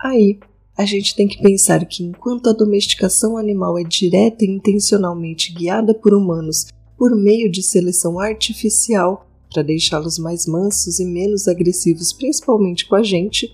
Aí, 0.00 0.38
a 0.76 0.84
gente 0.84 1.16
tem 1.16 1.26
que 1.26 1.42
pensar 1.42 1.84
que 1.86 2.04
enquanto 2.04 2.48
a 2.48 2.52
domesticação 2.52 3.36
animal 3.36 3.76
é 3.78 3.82
direta 3.82 4.44
e 4.44 4.48
intencionalmente 4.48 5.52
guiada 5.52 5.92
por 5.92 6.14
humanos 6.14 6.66
por 6.96 7.16
meio 7.16 7.50
de 7.50 7.62
seleção 7.62 8.18
artificial 8.18 9.26
para 9.52 9.62
deixá-los 9.62 10.18
mais 10.18 10.46
mansos 10.46 11.00
e 11.00 11.04
menos 11.04 11.48
agressivos, 11.48 12.12
principalmente 12.12 12.86
com 12.86 12.94
a 12.94 13.02
gente, 13.02 13.50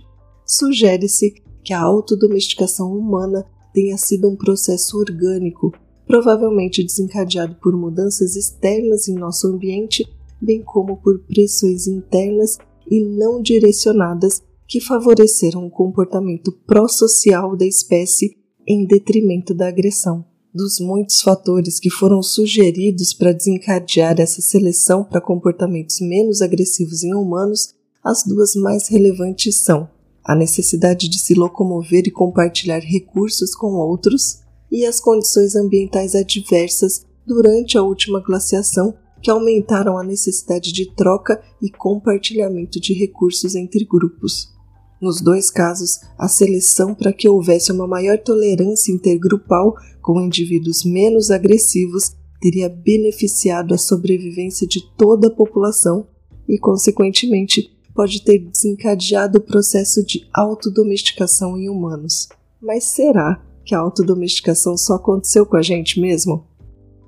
sugere-se 0.46 1.34
que 1.62 1.72
a 1.72 1.80
autodomesticação 1.80 2.92
humana 2.92 3.46
tenha 3.72 3.96
sido 3.96 4.28
um 4.28 4.36
processo 4.36 4.98
orgânico, 4.98 5.72
provavelmente 6.06 6.84
desencadeado 6.84 7.56
por 7.56 7.74
mudanças 7.74 8.36
externas 8.36 9.08
em 9.08 9.14
nosso 9.14 9.46
ambiente, 9.46 10.06
bem 10.40 10.62
como 10.62 10.96
por 10.96 11.18
pressões 11.20 11.86
internas 11.86 12.58
e 12.90 13.02
não 13.02 13.40
direcionadas 13.40 14.42
que 14.66 14.80
favoreceram 14.80 15.66
o 15.66 15.70
comportamento 15.70 16.52
pró-social 16.66 17.56
da 17.56 17.66
espécie 17.66 18.36
em 18.66 18.86
detrimento 18.86 19.54
da 19.54 19.68
agressão. 19.68 20.24
Dos 20.54 20.78
muitos 20.78 21.20
fatores 21.20 21.80
que 21.80 21.90
foram 21.90 22.22
sugeridos 22.22 23.12
para 23.12 23.32
desencadear 23.32 24.20
essa 24.20 24.40
seleção 24.40 25.04
para 25.04 25.20
comportamentos 25.20 26.00
menos 26.00 26.40
agressivos 26.40 27.02
em 27.02 27.12
humanos, 27.12 27.74
as 28.02 28.22
duas 28.24 28.54
mais 28.54 28.88
relevantes 28.88 29.56
são 29.56 29.88
a 30.24 30.34
necessidade 30.34 31.08
de 31.08 31.18
se 31.18 31.34
locomover 31.34 32.04
e 32.06 32.10
compartilhar 32.10 32.78
recursos 32.78 33.54
com 33.54 33.74
outros 33.74 34.40
e 34.70 34.86
as 34.86 35.00
condições 35.00 35.54
ambientais 35.54 36.14
adversas 36.14 37.04
durante 37.26 37.76
a 37.76 37.82
última 37.82 38.20
glaciação 38.20 38.94
que 39.24 39.30
aumentaram 39.30 39.96
a 39.96 40.04
necessidade 40.04 40.70
de 40.70 40.84
troca 40.94 41.42
e 41.60 41.70
compartilhamento 41.70 42.78
de 42.78 42.92
recursos 42.92 43.54
entre 43.54 43.86
grupos. 43.86 44.52
Nos 45.00 45.22
dois 45.22 45.50
casos, 45.50 45.98
a 46.18 46.28
seleção 46.28 46.94
para 46.94 47.10
que 47.10 47.26
houvesse 47.26 47.72
uma 47.72 47.86
maior 47.86 48.18
tolerância 48.18 48.92
intergrupal 48.92 49.74
com 50.02 50.20
indivíduos 50.20 50.84
menos 50.84 51.30
agressivos 51.30 52.12
teria 52.38 52.68
beneficiado 52.68 53.72
a 53.72 53.78
sobrevivência 53.78 54.66
de 54.66 54.82
toda 54.94 55.28
a 55.28 55.34
população 55.34 56.06
e, 56.46 56.58
consequentemente, 56.58 57.74
pode 57.94 58.22
ter 58.22 58.40
desencadeado 58.40 59.38
o 59.38 59.42
processo 59.42 60.04
de 60.04 60.28
autodomesticação 60.34 61.56
em 61.56 61.70
humanos. 61.70 62.28
Mas 62.60 62.84
será 62.84 63.42
que 63.64 63.74
a 63.74 63.78
autodomesticação 63.78 64.76
só 64.76 64.96
aconteceu 64.96 65.46
com 65.46 65.56
a 65.56 65.62
gente 65.62 65.98
mesmo? 65.98 66.44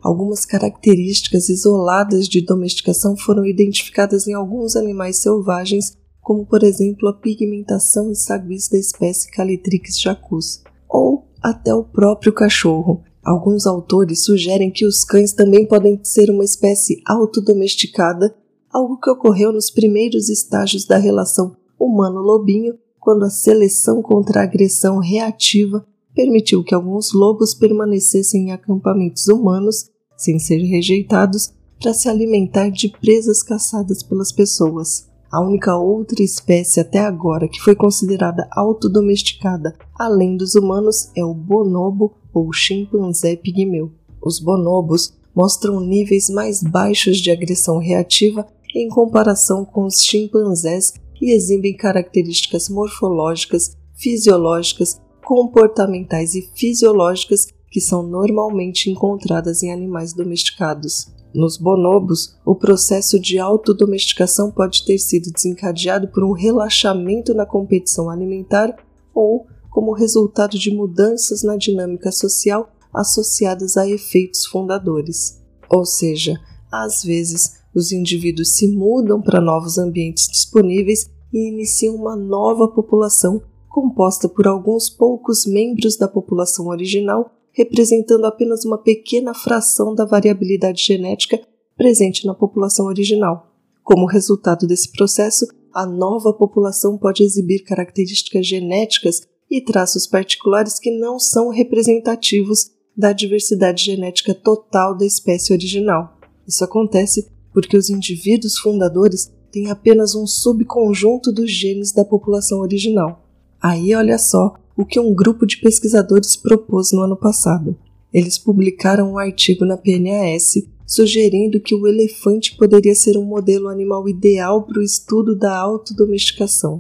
Algumas 0.03 0.45
características 0.45 1.49
isoladas 1.49 2.29
de 2.29 2.41
domesticação 2.41 3.17
foram 3.17 3.45
identificadas 3.45 4.27
em 4.27 4.35
alguns 4.35 4.77
animais 4.77 5.17
selvagens, 5.17 5.97
como 6.21 6.47
por 6.47 6.63
exemplo 6.63 7.09
a 7.09 7.15
pigmentação 7.15 8.11
e 8.11 8.15
saguis 8.15 8.69
da 8.69 8.79
espécie 8.79 9.31
Calitrix 9.31 10.01
jacus, 10.01 10.63
ou 10.89 11.25
até 11.43 11.75
o 11.75 11.85
próprio 11.85 12.33
cachorro. 12.33 13.03
Alguns 13.25 13.67
autores 13.67 14.25
sugerem 14.25 14.71
que 14.71 14.87
os 14.87 15.05
cães 15.05 15.33
também 15.33 15.67
podem 15.67 16.01
ser 16.05 16.31
uma 16.31 16.45
espécie 16.45 17.03
autodomesticada 17.05 18.35
algo 18.77 18.99
que 18.99 19.09
ocorreu 19.09 19.53
nos 19.53 19.71
primeiros 19.71 20.29
estágios 20.29 20.85
da 20.85 20.99
relação 20.99 21.57
humano-lobinho, 21.79 22.75
quando 23.01 23.25
a 23.25 23.31
seleção 23.31 24.03
contra 24.03 24.41
a 24.41 24.45
agressão 24.45 24.99
reativa 24.99 25.87
permitiu 26.17 26.65
que 26.65 26.75
alguns 26.75 27.13
lobos 27.13 27.55
permanecessem 27.55 28.49
em 28.49 28.53
acampamentos 28.53 29.29
humanos, 29.29 29.91
sem 30.17 30.39
ser 30.39 30.57
rejeitados, 30.63 31.53
para 31.79 31.93
se 31.93 32.09
alimentar 32.09 32.71
de 32.71 32.89
presas 32.89 33.43
caçadas 33.43 34.03
pelas 34.03 34.33
pessoas. 34.33 35.07
A 35.31 35.43
única 35.43 35.77
outra 35.77 36.23
espécie 36.23 36.81
até 36.81 37.01
agora 37.01 37.47
que 37.47 37.61
foi 37.61 37.75
considerada 37.75 38.49
autodomesticada 38.51 39.77
além 39.95 40.39
dos 40.39 40.55
humanos 40.55 41.11
é 41.15 41.23
o 41.23 41.35
bonobo 41.35 42.15
ou 42.33 42.51
chimpanzé 42.51 43.37
pigmeu. 43.37 43.93
Os 44.25 44.41
bonobos 44.41 45.13
mostram 45.35 45.81
níveis 45.81 46.31
mais 46.31 46.63
baixos 46.63 47.19
de 47.19 47.31
agressão 47.31 47.77
reativa 47.77 48.47
em 48.75 48.89
comparação 48.89 49.67
com 49.67 49.85
os 49.85 50.03
chimpanzés 50.03 50.95
e 51.21 51.35
exibem 51.35 51.77
características 51.77 52.71
morfológicas, 52.71 53.77
fisiológicas, 53.95 54.99
comportamentais 55.27 56.37
e 56.37 56.43
fisiológicas 56.55 57.49
que 57.69 57.81
são 57.81 58.05
normalmente 58.05 58.89
encontradas 58.89 59.61
em 59.61 59.73
animais 59.73 60.13
domesticados. 60.15 61.13
Nos 61.35 61.57
bonobos, 61.57 62.37
o 62.47 62.55
processo 62.55 63.19
de 63.19 63.37
autodomesticação 63.37 64.53
pode 64.53 64.85
ter 64.85 64.99
sido 64.99 65.33
desencadeado 65.33 66.07
por 66.09 66.23
um 66.23 66.31
relaxamento 66.31 67.35
na 67.35 67.45
competição 67.45 68.09
alimentar 68.09 68.73
ou 69.13 69.49
como 69.69 69.93
resultado 69.93 70.57
de 70.57 70.71
mudanças 70.71 71.43
na 71.43 71.57
dinâmica 71.57 72.13
social 72.13 72.71
associadas 72.95 73.77
a 73.77 73.87
efeitos 73.87 74.47
fundadores. 74.47 75.43
Ou 75.69 75.85
seja, 75.85 76.41
às 76.71 77.03
vezes 77.03 77.65
os 77.75 77.91
indivíduos 77.91 78.57
se 78.57 78.69
mudam 78.69 79.21
para 79.21 79.41
novos 79.41 79.77
ambientes 79.77 80.29
disponíveis 80.29 81.11
e 81.33 81.49
iniciam 81.49 81.97
uma 81.97 82.15
nova 82.15 82.69
população 82.69 83.43
composta 83.77 84.27
por 84.27 84.47
alguns 84.47 84.89
poucos 84.89 85.45
membros 85.45 85.99
da 85.99 86.09
população 86.09 86.69
original, 86.69 87.31
representando 87.53 88.25
apenas 88.25 88.65
uma 88.65 88.79
pequena 88.79 89.35
fração 89.35 89.95
da 89.95 90.07
variabilidade 90.07 90.83
genética 90.83 91.39
presente 91.77 92.25
na 92.25 92.33
população 92.33 92.87
original. 92.87 93.55
Como 93.85 94.07
resultado 94.07 94.67
desse 94.67 94.91
processo, 94.93 95.47
a 95.75 95.85
nova 95.85 96.33
população 96.33 96.97
pode 96.97 97.23
exibir 97.23 97.65
características 97.65 98.47
genéticas 98.47 99.21
e 99.51 99.61
traços 99.61 100.07
particulares 100.07 100.79
que 100.79 100.91
não 100.91 101.19
são 101.19 101.51
representativos 101.51 102.71
da 102.97 103.13
diversidade 103.13 103.85
genética 103.85 104.35
total 104.35 104.97
da 104.97 105.05
espécie 105.05 105.53
original. 105.53 106.17
Isso 106.49 106.65
acontece 106.65 107.31
porque 107.53 107.77
os 107.77 107.91
indivíduos 107.91 108.57
fundadores 108.57 109.31
têm 109.53 109.71
apenas 109.71 110.15
um 110.15 110.27
subconjunto 110.27 111.31
dos 111.31 111.51
genes 111.51 111.93
da 111.93 112.07
população 112.07 112.61
original. 112.61 113.26
Aí 113.67 113.97
olha 113.97 114.17
só 114.17 114.55
o 114.77 114.87
que 114.87 115.01
um 115.01 115.13
grupo 115.13 115.45
de 115.45 115.57
pesquisadores 115.57 116.37
propôs 116.37 116.93
no 116.93 117.01
ano 117.01 117.17
passado. 117.17 117.77
Eles 118.15 118.39
publicaram 118.39 119.11
um 119.11 119.19
artigo 119.19 119.65
na 119.65 119.77
PNAS 119.77 120.55
sugerindo 120.87 121.59
que 121.59 121.75
o 121.75 121.89
elefante 121.89 122.57
poderia 122.57 122.95
ser 122.95 123.19
um 123.19 123.25
modelo 123.25 123.67
animal 123.67 124.09
ideal 124.09 124.63
para 124.63 124.79
o 124.79 124.85
estudo 124.85 125.37
da 125.37 125.59
autodomesticação. 125.59 126.79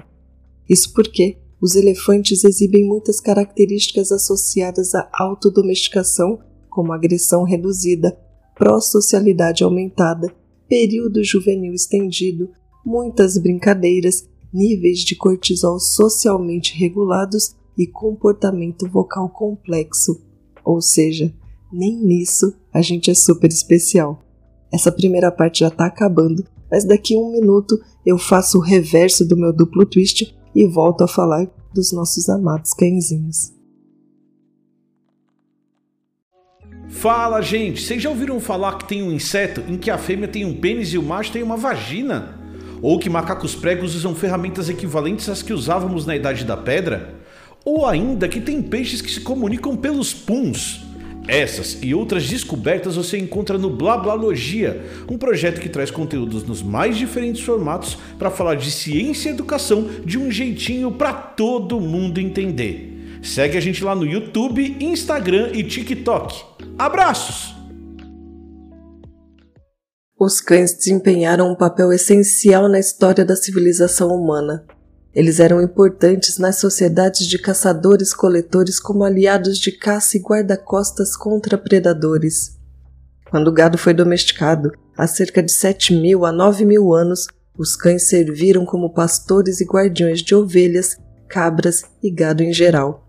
Isso 0.70 0.92
porque 0.92 1.38
os 1.60 1.74
elefantes 1.74 2.44
exibem 2.44 2.86
muitas 2.86 3.18
características 3.18 4.12
associadas 4.12 4.94
à 4.94 5.10
autodomesticação, 5.12 6.38
como 6.70 6.92
agressão 6.92 7.42
reduzida, 7.42 8.16
pró-socialidade 8.54 9.64
aumentada 9.64 10.32
período 10.68 11.24
juvenil 11.24 11.74
estendido, 11.74 12.48
muitas 12.84 13.36
brincadeiras, 13.38 14.28
níveis 14.56 15.00
de 15.00 15.14
cortisol 15.14 15.78
socialmente 15.78 16.74
regulados 16.74 17.54
e 17.76 17.86
comportamento 17.86 18.88
vocal 18.88 19.28
complexo. 19.28 20.22
Ou 20.64 20.80
seja, 20.80 21.32
nem 21.70 21.94
nisso 22.02 22.54
a 22.72 22.80
gente 22.80 23.10
é 23.10 23.14
super 23.14 23.50
especial. 23.50 24.22
Essa 24.72 24.90
primeira 24.90 25.30
parte 25.30 25.60
já 25.60 25.70
tá 25.70 25.86
acabando, 25.86 26.42
mas 26.70 26.84
daqui 26.84 27.14
um 27.16 27.30
minuto 27.30 27.78
eu 28.04 28.16
faço 28.16 28.58
o 28.58 28.62
reverso 28.62 29.26
do 29.26 29.36
meu 29.36 29.52
duplo 29.52 29.84
twist 29.84 30.34
e 30.54 30.66
volto 30.66 31.04
a 31.04 31.08
falar 31.08 31.46
dos 31.74 31.92
nossos 31.92 32.28
amados 32.30 32.72
cãezinhos. 32.72 33.52
Fala, 36.88 37.42
gente! 37.42 37.82
Vocês 37.82 38.02
já 38.02 38.08
ouviram 38.08 38.40
falar 38.40 38.78
que 38.78 38.88
tem 38.88 39.02
um 39.02 39.12
inseto 39.12 39.60
em 39.68 39.76
que 39.76 39.90
a 39.90 39.98
fêmea 39.98 40.28
tem 40.28 40.46
um 40.46 40.58
pênis 40.58 40.88
e 40.94 40.98
o 40.98 41.02
macho 41.02 41.32
tem 41.32 41.42
uma 41.42 41.56
vagina? 41.56 42.45
Ou 42.86 43.00
que 43.00 43.10
macacos 43.10 43.52
pregos 43.52 43.96
usam 43.96 44.14
ferramentas 44.14 44.68
equivalentes 44.68 45.28
às 45.28 45.42
que 45.42 45.52
usávamos 45.52 46.06
na 46.06 46.14
Idade 46.14 46.44
da 46.44 46.56
Pedra? 46.56 47.16
Ou 47.64 47.84
ainda 47.84 48.28
que 48.28 48.40
tem 48.40 48.62
peixes 48.62 49.02
que 49.02 49.10
se 49.10 49.22
comunicam 49.22 49.76
pelos 49.76 50.14
puns? 50.14 50.86
Essas 51.26 51.80
e 51.82 51.92
outras 51.92 52.28
descobertas 52.28 52.94
você 52.94 53.18
encontra 53.18 53.58
no 53.58 53.70
Blablalogia, 53.70 54.84
um 55.10 55.18
projeto 55.18 55.60
que 55.60 55.68
traz 55.68 55.90
conteúdos 55.90 56.44
nos 56.44 56.62
mais 56.62 56.96
diferentes 56.96 57.42
formatos 57.42 57.98
para 58.16 58.30
falar 58.30 58.54
de 58.54 58.70
ciência 58.70 59.30
e 59.30 59.32
educação 59.32 59.88
de 60.04 60.16
um 60.16 60.30
jeitinho 60.30 60.92
para 60.92 61.12
todo 61.12 61.80
mundo 61.80 62.20
entender. 62.20 63.18
Segue 63.20 63.58
a 63.58 63.60
gente 63.60 63.82
lá 63.82 63.96
no 63.96 64.06
YouTube, 64.06 64.76
Instagram 64.78 65.50
e 65.54 65.64
TikTok. 65.64 66.40
Abraços! 66.78 67.55
Os 70.18 70.40
cães 70.40 70.72
desempenharam 70.72 71.52
um 71.52 71.54
papel 71.54 71.92
essencial 71.92 72.70
na 72.70 72.78
história 72.78 73.22
da 73.22 73.36
civilização 73.36 74.08
humana. 74.08 74.64
Eles 75.14 75.40
eram 75.40 75.60
importantes 75.60 76.38
nas 76.38 76.56
sociedades 76.56 77.26
de 77.26 77.38
caçadores-coletores 77.38 78.80
como 78.80 79.04
aliados 79.04 79.58
de 79.58 79.72
caça 79.72 80.16
e 80.16 80.20
guarda-costas 80.20 81.14
contra 81.14 81.58
predadores. 81.58 82.56
Quando 83.30 83.48
o 83.48 83.52
gado 83.52 83.76
foi 83.76 83.92
domesticado, 83.92 84.72
há 84.96 85.06
cerca 85.06 85.42
de 85.42 85.52
7 85.52 85.94
mil 85.94 86.24
a 86.24 86.32
9 86.32 86.64
mil 86.64 86.94
anos, 86.94 87.26
os 87.58 87.76
cães 87.76 88.08
serviram 88.08 88.64
como 88.64 88.94
pastores 88.94 89.60
e 89.60 89.66
guardiões 89.66 90.22
de 90.22 90.34
ovelhas, 90.34 90.96
cabras 91.28 91.82
e 92.02 92.10
gado 92.10 92.42
em 92.42 92.54
geral. 92.54 93.06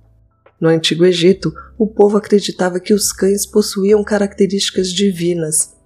No 0.60 0.68
Antigo 0.68 1.06
Egito, 1.06 1.54
o 1.78 1.88
povo 1.88 2.18
acreditava 2.18 2.82
que 2.82 2.94
os 2.94 3.14
cães 3.14 3.46
possuíam 3.46 4.04
características 4.04 4.90
divinas. 4.90 5.77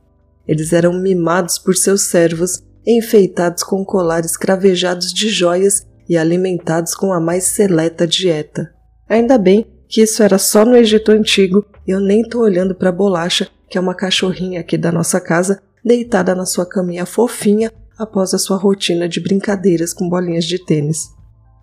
Eles 0.51 0.73
eram 0.73 0.91
mimados 0.91 1.57
por 1.57 1.77
seus 1.77 2.09
servos, 2.09 2.61
enfeitados 2.85 3.63
com 3.63 3.85
colares 3.85 4.35
cravejados 4.35 5.13
de 5.13 5.29
joias 5.29 5.87
e 6.09 6.17
alimentados 6.17 6.93
com 6.93 7.13
a 7.13 7.21
mais 7.21 7.45
seleta 7.45 8.05
dieta. 8.05 8.69
Ainda 9.07 9.37
bem 9.37 9.65
que 9.87 10.01
isso 10.01 10.21
era 10.21 10.37
só 10.37 10.65
no 10.65 10.75
Egito 10.75 11.09
Antigo 11.13 11.65
e 11.87 11.91
eu 11.91 12.01
nem 12.01 12.21
tô 12.21 12.41
olhando 12.41 12.75
para 12.75 12.89
a 12.89 12.91
bolacha, 12.91 13.47
que 13.69 13.77
é 13.77 13.81
uma 13.81 13.95
cachorrinha 13.95 14.59
aqui 14.59 14.77
da 14.77 14.91
nossa 14.91 15.21
casa, 15.21 15.61
deitada 15.85 16.35
na 16.35 16.45
sua 16.45 16.65
caminha 16.65 17.05
fofinha 17.05 17.71
após 17.97 18.33
a 18.33 18.37
sua 18.37 18.57
rotina 18.57 19.07
de 19.07 19.21
brincadeiras 19.21 19.93
com 19.93 20.09
bolinhas 20.09 20.43
de 20.43 20.59
tênis. 20.59 21.11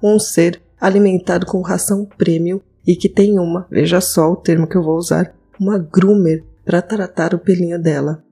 Um 0.02 0.18
ser 0.18 0.62
alimentado 0.80 1.44
com 1.44 1.60
ração 1.60 2.06
premium 2.16 2.58
e 2.86 2.96
que 2.96 3.10
tem 3.10 3.38
uma, 3.38 3.66
veja 3.70 4.00
só 4.00 4.32
o 4.32 4.36
termo 4.36 4.66
que 4.66 4.78
eu 4.78 4.82
vou 4.82 4.96
usar, 4.96 5.34
uma 5.60 5.76
groomer 5.76 6.42
para 6.64 6.80
tratar 6.80 7.34
o 7.34 7.38
pelinho 7.38 7.78
dela. 7.78 8.26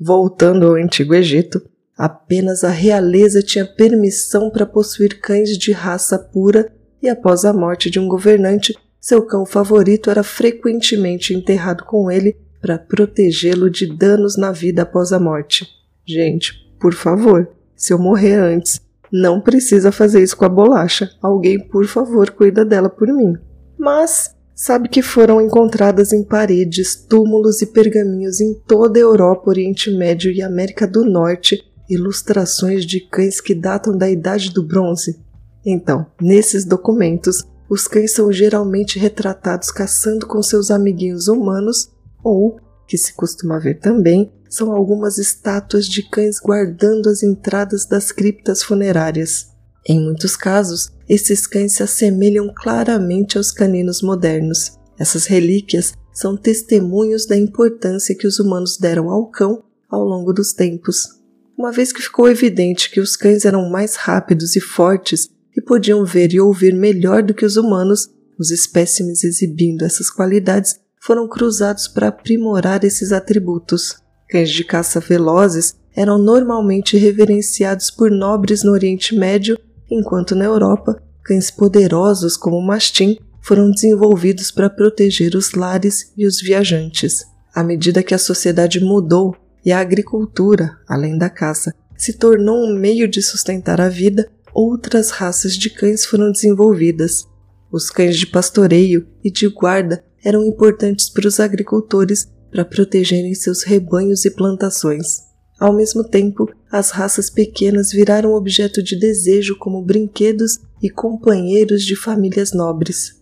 Voltando 0.00 0.66
ao 0.66 0.74
Antigo 0.74 1.14
Egito, 1.14 1.60
apenas 1.96 2.62
a 2.62 2.70
realeza 2.70 3.42
tinha 3.42 3.66
permissão 3.66 4.50
para 4.50 4.64
possuir 4.64 5.20
cães 5.20 5.58
de 5.58 5.72
raça 5.72 6.18
pura 6.18 6.72
e 7.02 7.08
após 7.08 7.44
a 7.44 7.52
morte 7.52 7.90
de 7.90 7.98
um 7.98 8.06
governante, 8.06 8.76
seu 9.00 9.22
cão 9.22 9.44
favorito 9.44 10.10
era 10.10 10.22
frequentemente 10.22 11.34
enterrado 11.34 11.84
com 11.84 12.10
ele 12.10 12.36
para 12.60 12.78
protegê-lo 12.78 13.70
de 13.70 13.86
danos 13.86 14.36
na 14.36 14.52
vida 14.52 14.82
após 14.82 15.12
a 15.12 15.18
morte. 15.18 15.66
Gente, 16.06 16.52
por 16.80 16.94
favor, 16.94 17.48
se 17.76 17.92
eu 17.92 17.98
morrer 17.98 18.34
antes, 18.34 18.80
não 19.12 19.40
precisa 19.40 19.90
fazer 19.90 20.22
isso 20.22 20.36
com 20.36 20.44
a 20.44 20.48
bolacha. 20.48 21.10
Alguém, 21.22 21.58
por 21.58 21.86
favor, 21.86 22.30
cuida 22.30 22.64
dela 22.64 22.88
por 22.88 23.08
mim. 23.08 23.36
Mas 23.78 24.34
sabe 24.58 24.88
que 24.88 25.02
foram 25.02 25.40
encontradas 25.40 26.12
em 26.12 26.24
paredes, 26.24 26.96
túmulos 26.96 27.62
e 27.62 27.66
pergaminhos 27.66 28.40
em 28.40 28.52
toda 28.66 28.98
a 28.98 29.02
Europa, 29.02 29.50
Oriente 29.50 29.88
Médio 29.88 30.32
e 30.32 30.42
América 30.42 30.84
do 30.84 31.04
Norte 31.04 31.64
ilustrações 31.88 32.84
de 32.84 33.00
cães 33.00 33.40
que 33.40 33.54
datam 33.54 33.96
da 33.96 34.10
Idade 34.10 34.52
do 34.52 34.62
Bronze. 34.62 35.18
Então, 35.64 36.04
nesses 36.20 36.64
documentos, 36.64 37.44
os 37.70 37.86
cães 37.86 38.12
são 38.12 38.32
geralmente 38.32 38.98
retratados 38.98 39.70
caçando 39.70 40.26
com 40.26 40.42
seus 40.42 40.72
amiguinhos 40.72 41.28
humanos 41.28 41.90
ou, 42.22 42.58
que 42.86 42.98
se 42.98 43.14
costuma 43.14 43.60
ver 43.60 43.78
também, 43.78 44.32
são 44.50 44.72
algumas 44.72 45.18
estátuas 45.18 45.86
de 45.86 46.02
cães 46.02 46.40
guardando 46.40 47.08
as 47.08 47.22
entradas 47.22 47.86
das 47.86 48.10
criptas 48.10 48.62
funerárias. 48.62 49.56
Em 49.88 49.98
muitos 49.98 50.36
casos, 50.36 50.90
esses 51.08 51.46
cães 51.46 51.72
se 51.72 51.82
assemelham 51.82 52.52
claramente 52.54 53.38
aos 53.38 53.50
caninos 53.50 54.02
modernos. 54.02 54.72
Essas 54.98 55.24
relíquias 55.24 55.94
são 56.12 56.36
testemunhos 56.36 57.24
da 57.24 57.36
importância 57.36 58.14
que 58.14 58.26
os 58.26 58.38
humanos 58.38 58.76
deram 58.76 59.08
ao 59.08 59.30
cão 59.30 59.64
ao 59.88 60.04
longo 60.04 60.32
dos 60.34 60.52
tempos. 60.52 61.18
Uma 61.56 61.72
vez 61.72 61.90
que 61.90 62.02
ficou 62.02 62.28
evidente 62.28 62.90
que 62.90 63.00
os 63.00 63.16
cães 63.16 63.46
eram 63.46 63.70
mais 63.70 63.96
rápidos 63.96 64.54
e 64.56 64.60
fortes 64.60 65.30
e 65.56 65.62
podiam 65.62 66.04
ver 66.04 66.34
e 66.34 66.40
ouvir 66.40 66.74
melhor 66.74 67.22
do 67.22 67.32
que 67.32 67.46
os 67.46 67.56
humanos, 67.56 68.10
os 68.38 68.50
espécimes 68.50 69.24
exibindo 69.24 69.84
essas 69.84 70.10
qualidades 70.10 70.78
foram 71.00 71.26
cruzados 71.26 71.88
para 71.88 72.08
aprimorar 72.08 72.84
esses 72.84 73.10
atributos. 73.10 73.96
Cães 74.28 74.50
de 74.50 74.64
caça 74.64 75.00
velozes 75.00 75.74
eram 75.96 76.18
normalmente 76.18 76.98
reverenciados 76.98 77.90
por 77.90 78.10
nobres 78.10 78.62
no 78.62 78.72
Oriente 78.72 79.16
Médio, 79.16 79.58
enquanto 79.90 80.34
na 80.34 80.44
Europa, 80.44 81.02
cães 81.22 81.50
poderosos 81.50 82.36
como 82.36 82.56
o 82.56 82.66
mastim 82.66 83.18
foram 83.40 83.70
desenvolvidos 83.70 84.50
para 84.50 84.68
proteger 84.68 85.34
os 85.34 85.52
lares 85.52 86.12
e 86.16 86.26
os 86.26 86.40
viajantes. 86.40 87.24
À 87.54 87.64
medida 87.64 88.02
que 88.02 88.14
a 88.14 88.18
sociedade 88.18 88.80
mudou 88.80 89.34
e 89.64 89.72
a 89.72 89.80
agricultura, 89.80 90.78
além 90.86 91.16
da 91.16 91.30
caça, 91.30 91.74
se 91.96 92.12
tornou 92.12 92.64
um 92.64 92.74
meio 92.74 93.08
de 93.08 93.20
sustentar 93.20 93.80
a 93.80 93.88
vida, 93.88 94.30
outras 94.54 95.10
raças 95.10 95.56
de 95.56 95.70
cães 95.70 96.04
foram 96.04 96.30
desenvolvidas. 96.30 97.26
Os 97.70 97.90
cães 97.90 98.16
de 98.16 98.26
pastoreio 98.26 99.06
e 99.22 99.30
de 99.30 99.48
guarda 99.48 100.04
eram 100.24 100.44
importantes 100.44 101.08
para 101.08 101.26
os 101.26 101.40
agricultores 101.40 102.28
para 102.50 102.64
protegerem 102.64 103.34
seus 103.34 103.62
rebanhos 103.62 104.24
e 104.24 104.30
plantações. 104.30 105.27
Ao 105.58 105.72
mesmo 105.72 106.04
tempo, 106.04 106.48
as 106.70 106.90
raças 106.90 107.28
pequenas 107.28 107.90
viraram 107.90 108.34
objeto 108.34 108.82
de 108.82 108.96
desejo 108.96 109.56
como 109.58 109.82
brinquedos 109.82 110.60
e 110.80 110.88
companheiros 110.88 111.84
de 111.84 111.96
famílias 111.96 112.52
nobres. 112.52 113.20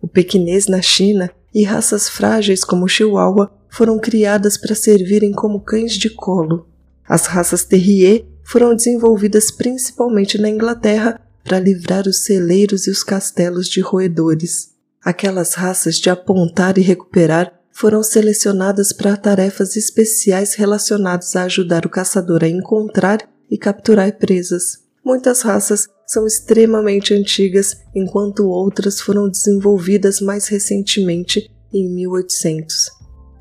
O 0.00 0.06
pequinês 0.06 0.66
na 0.66 0.80
China 0.80 1.30
e 1.52 1.64
raças 1.64 2.08
frágeis 2.08 2.64
como 2.64 2.84
o 2.84 2.88
Chihuahua 2.88 3.52
foram 3.68 3.98
criadas 3.98 4.56
para 4.56 4.74
servirem 4.74 5.32
como 5.32 5.60
cães 5.60 5.94
de 5.94 6.08
colo. 6.08 6.68
As 7.04 7.26
raças 7.26 7.64
Terrier 7.64 8.24
foram 8.44 8.76
desenvolvidas 8.76 9.50
principalmente 9.50 10.40
na 10.40 10.48
Inglaterra 10.48 11.20
para 11.42 11.58
livrar 11.58 12.06
os 12.06 12.22
celeiros 12.24 12.86
e 12.86 12.90
os 12.90 13.02
castelos 13.02 13.68
de 13.68 13.80
roedores. 13.80 14.70
Aquelas 15.02 15.54
raças 15.54 15.96
de 15.96 16.08
apontar 16.08 16.78
e 16.78 16.80
recuperar 16.80 17.52
foram 17.72 18.02
selecionadas 18.02 18.92
para 18.92 19.16
tarefas 19.16 19.76
especiais 19.76 20.54
relacionadas 20.54 21.34
a 21.34 21.44
ajudar 21.44 21.86
o 21.86 21.90
caçador 21.90 22.44
a 22.44 22.48
encontrar 22.48 23.18
e 23.50 23.56
capturar 23.58 24.16
presas. 24.18 24.78
Muitas 25.04 25.42
raças 25.42 25.88
são 26.06 26.26
extremamente 26.26 27.14
antigas, 27.14 27.76
enquanto 27.94 28.46
outras 28.46 29.00
foram 29.00 29.28
desenvolvidas 29.28 30.20
mais 30.20 30.46
recentemente, 30.46 31.50
em 31.72 31.88
1800. 31.88 32.90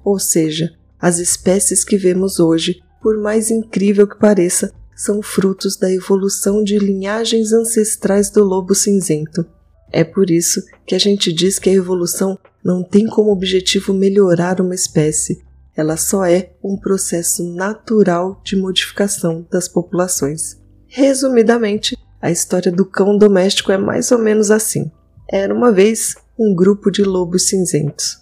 Ou 0.03 0.17
seja, 0.17 0.71
as 0.99 1.19
espécies 1.19 1.83
que 1.83 1.97
vemos 1.97 2.39
hoje, 2.39 2.81
por 3.01 3.17
mais 3.17 3.51
incrível 3.51 4.07
que 4.07 4.17
pareça, 4.17 4.71
são 4.95 5.21
frutos 5.21 5.75
da 5.75 5.91
evolução 5.91 6.63
de 6.63 6.77
linhagens 6.77 7.51
ancestrais 7.51 8.29
do 8.29 8.43
lobo 8.43 8.73
cinzento. 8.73 9.45
É 9.91 10.03
por 10.03 10.29
isso 10.29 10.63
que 10.85 10.95
a 10.95 10.99
gente 10.99 11.33
diz 11.33 11.59
que 11.59 11.69
a 11.69 11.73
evolução 11.73 12.37
não 12.63 12.83
tem 12.83 13.07
como 13.07 13.31
objetivo 13.31 13.93
melhorar 13.93 14.61
uma 14.61 14.75
espécie, 14.75 15.41
ela 15.75 15.95
só 15.95 16.25
é 16.25 16.51
um 16.63 16.77
processo 16.77 17.43
natural 17.53 18.41
de 18.43 18.55
modificação 18.55 19.47
das 19.49 19.67
populações. 19.67 20.59
Resumidamente, 20.87 21.97
a 22.21 22.29
história 22.29 22.71
do 22.71 22.85
cão 22.85 23.17
doméstico 23.17 23.71
é 23.71 23.77
mais 23.77 24.11
ou 24.11 24.19
menos 24.19 24.51
assim. 24.51 24.91
Era 25.29 25.53
uma 25.53 25.71
vez 25.71 26.15
um 26.37 26.53
grupo 26.53 26.91
de 26.91 27.03
lobos 27.03 27.47
cinzentos. 27.47 28.19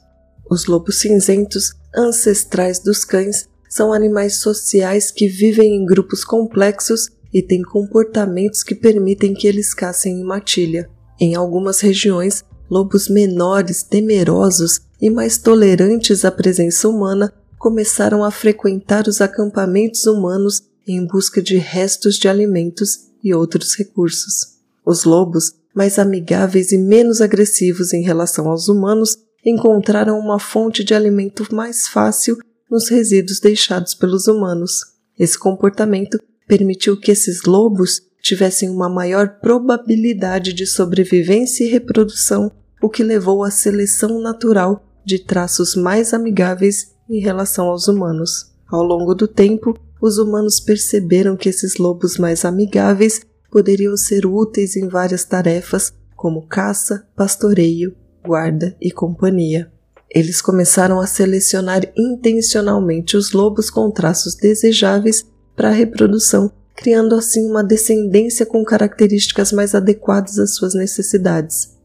Os 0.49 0.65
lobos 0.67 0.99
cinzentos, 0.99 1.73
ancestrais 1.95 2.79
dos 2.79 3.03
cães, 3.03 3.47
são 3.67 3.91
animais 3.91 4.37
sociais 4.37 5.11
que 5.11 5.27
vivem 5.27 5.75
em 5.75 5.85
grupos 5.85 6.23
complexos 6.23 7.09
e 7.33 7.41
têm 7.41 7.61
comportamentos 7.61 8.63
que 8.63 8.73
permitem 8.73 9.33
que 9.33 9.47
eles 9.47 9.73
caçem 9.73 10.21
em 10.21 10.23
matilha. 10.23 10.89
Em 11.19 11.35
algumas 11.35 11.79
regiões, 11.79 12.43
lobos 12.69 13.09
menores, 13.09 13.83
temerosos 13.83 14.81
e 15.01 15.09
mais 15.09 15.37
tolerantes 15.37 16.23
à 16.23 16.31
presença 16.31 16.87
humana 16.87 17.33
começaram 17.57 18.23
a 18.23 18.31
frequentar 18.31 19.07
os 19.07 19.19
acampamentos 19.19 20.05
humanos 20.05 20.63
em 20.87 21.05
busca 21.05 21.41
de 21.41 21.57
restos 21.57 22.15
de 22.15 22.27
alimentos 22.27 23.09
e 23.23 23.33
outros 23.33 23.75
recursos. 23.75 24.57
Os 24.85 25.03
lobos, 25.03 25.53
mais 25.75 25.99
amigáveis 25.99 26.71
e 26.71 26.77
menos 26.77 27.21
agressivos 27.21 27.93
em 27.93 28.01
relação 28.01 28.49
aos 28.49 28.69
humanos, 28.69 29.17
encontraram 29.45 30.17
uma 30.19 30.39
fonte 30.39 30.83
de 30.83 30.93
alimento 30.93 31.47
mais 31.53 31.87
fácil 31.87 32.37
nos 32.69 32.89
resíduos 32.89 33.39
deixados 33.39 33.93
pelos 33.93 34.27
humanos. 34.27 34.79
Esse 35.17 35.37
comportamento 35.37 36.19
permitiu 36.47 36.99
que 36.99 37.11
esses 37.11 37.43
lobos 37.43 38.01
tivessem 38.21 38.69
uma 38.69 38.89
maior 38.89 39.39
probabilidade 39.39 40.53
de 40.53 40.65
sobrevivência 40.65 41.63
e 41.63 41.69
reprodução, 41.69 42.51
o 42.81 42.89
que 42.89 43.03
levou 43.03 43.43
à 43.43 43.51
seleção 43.51 44.21
natural 44.21 44.83
de 45.05 45.19
traços 45.19 45.75
mais 45.75 46.13
amigáveis 46.13 46.93
em 47.09 47.19
relação 47.19 47.67
aos 47.67 47.87
humanos. 47.87 48.51
Ao 48.67 48.83
longo 48.83 49.15
do 49.15 49.27
tempo, 49.27 49.77
os 50.01 50.17
humanos 50.17 50.59
perceberam 50.59 51.35
que 51.35 51.49
esses 51.49 51.77
lobos 51.77 52.17
mais 52.17 52.45
amigáveis 52.45 53.21
poderiam 53.51 53.97
ser 53.97 54.25
úteis 54.25 54.75
em 54.75 54.87
várias 54.87 55.23
tarefas, 55.23 55.93
como 56.15 56.47
caça, 56.47 57.07
pastoreio, 57.15 57.95
guarda 58.23 58.75
e 58.79 58.91
companhia. 58.91 59.71
Eles 60.09 60.41
começaram 60.41 60.99
a 60.99 61.07
selecionar 61.07 61.81
intencionalmente 61.97 63.17
os 63.17 63.31
lobos 63.31 63.69
com 63.69 63.89
traços 63.91 64.35
desejáveis 64.35 65.25
para 65.55 65.69
a 65.69 65.73
reprodução 65.73 66.51
criando 66.79 67.13
assim 67.13 67.45
uma 67.45 67.61
descendência 67.61 68.45
com 68.45 68.63
características 68.63 69.51
mais 69.51 69.75
adequadas 69.75 70.39
às 70.39 70.55
suas 70.55 70.73
necessidades. 70.73 71.77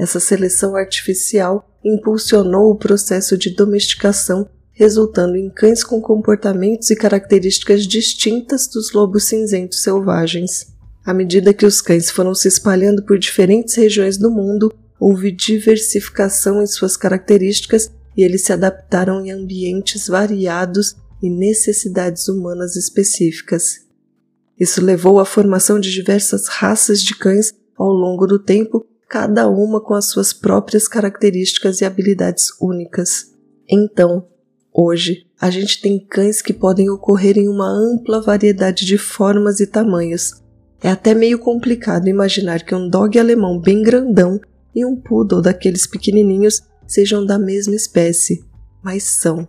Essa 0.00 0.18
seleção 0.18 0.76
artificial 0.76 1.78
impulsionou 1.84 2.70
o 2.70 2.74
processo 2.74 3.36
de 3.36 3.50
domesticação, 3.50 4.48
resultando 4.72 5.36
em 5.36 5.50
cães 5.50 5.84
com 5.84 6.00
comportamentos 6.00 6.88
e 6.88 6.96
características 6.96 7.86
distintas 7.86 8.66
dos 8.66 8.94
lobos 8.94 9.24
cinzentos 9.24 9.82
selvagens. 9.82 10.68
À 11.04 11.12
medida 11.12 11.52
que 11.52 11.66
os 11.66 11.82
cães 11.82 12.10
foram 12.10 12.34
se 12.34 12.48
espalhando 12.48 13.04
por 13.04 13.18
diferentes 13.18 13.74
regiões 13.74 14.16
do 14.16 14.30
mundo, 14.30 14.72
houve 14.98 15.30
diversificação 15.30 16.62
em 16.62 16.66
suas 16.66 16.96
características 16.96 17.90
e 18.16 18.22
eles 18.22 18.40
se 18.40 18.54
adaptaram 18.54 19.22
em 19.22 19.30
ambientes 19.30 20.08
variados 20.08 20.96
e 21.22 21.28
necessidades 21.28 22.26
humanas 22.26 22.74
específicas. 22.74 23.80
Isso 24.58 24.82
levou 24.82 25.20
à 25.20 25.26
formação 25.26 25.78
de 25.78 25.92
diversas 25.92 26.48
raças 26.48 27.02
de 27.02 27.14
cães 27.14 27.52
ao 27.76 27.88
longo 27.88 28.26
do 28.26 28.38
tempo, 28.38 28.86
cada 29.10 29.48
uma 29.48 29.80
com 29.80 29.92
as 29.92 30.08
suas 30.08 30.32
próprias 30.32 30.86
características 30.86 31.80
e 31.80 31.84
habilidades 31.84 32.46
únicas. 32.60 33.34
Então, 33.68 34.28
hoje, 34.72 35.26
a 35.40 35.50
gente 35.50 35.80
tem 35.82 35.98
cães 35.98 36.40
que 36.40 36.52
podem 36.52 36.88
ocorrer 36.88 37.36
em 37.36 37.48
uma 37.48 37.68
ampla 37.68 38.22
variedade 38.22 38.86
de 38.86 38.96
formas 38.96 39.58
e 39.58 39.66
tamanhos. 39.66 40.40
É 40.80 40.88
até 40.88 41.12
meio 41.12 41.40
complicado 41.40 42.08
imaginar 42.08 42.62
que 42.64 42.72
um 42.72 42.88
dog 42.88 43.18
alemão 43.18 43.60
bem 43.60 43.82
grandão 43.82 44.40
e 44.72 44.86
um 44.86 44.94
poodle 44.94 45.42
daqueles 45.42 45.88
pequenininhos 45.88 46.62
sejam 46.86 47.26
da 47.26 47.36
mesma 47.36 47.74
espécie, 47.74 48.44
mas 48.80 49.02
são. 49.02 49.46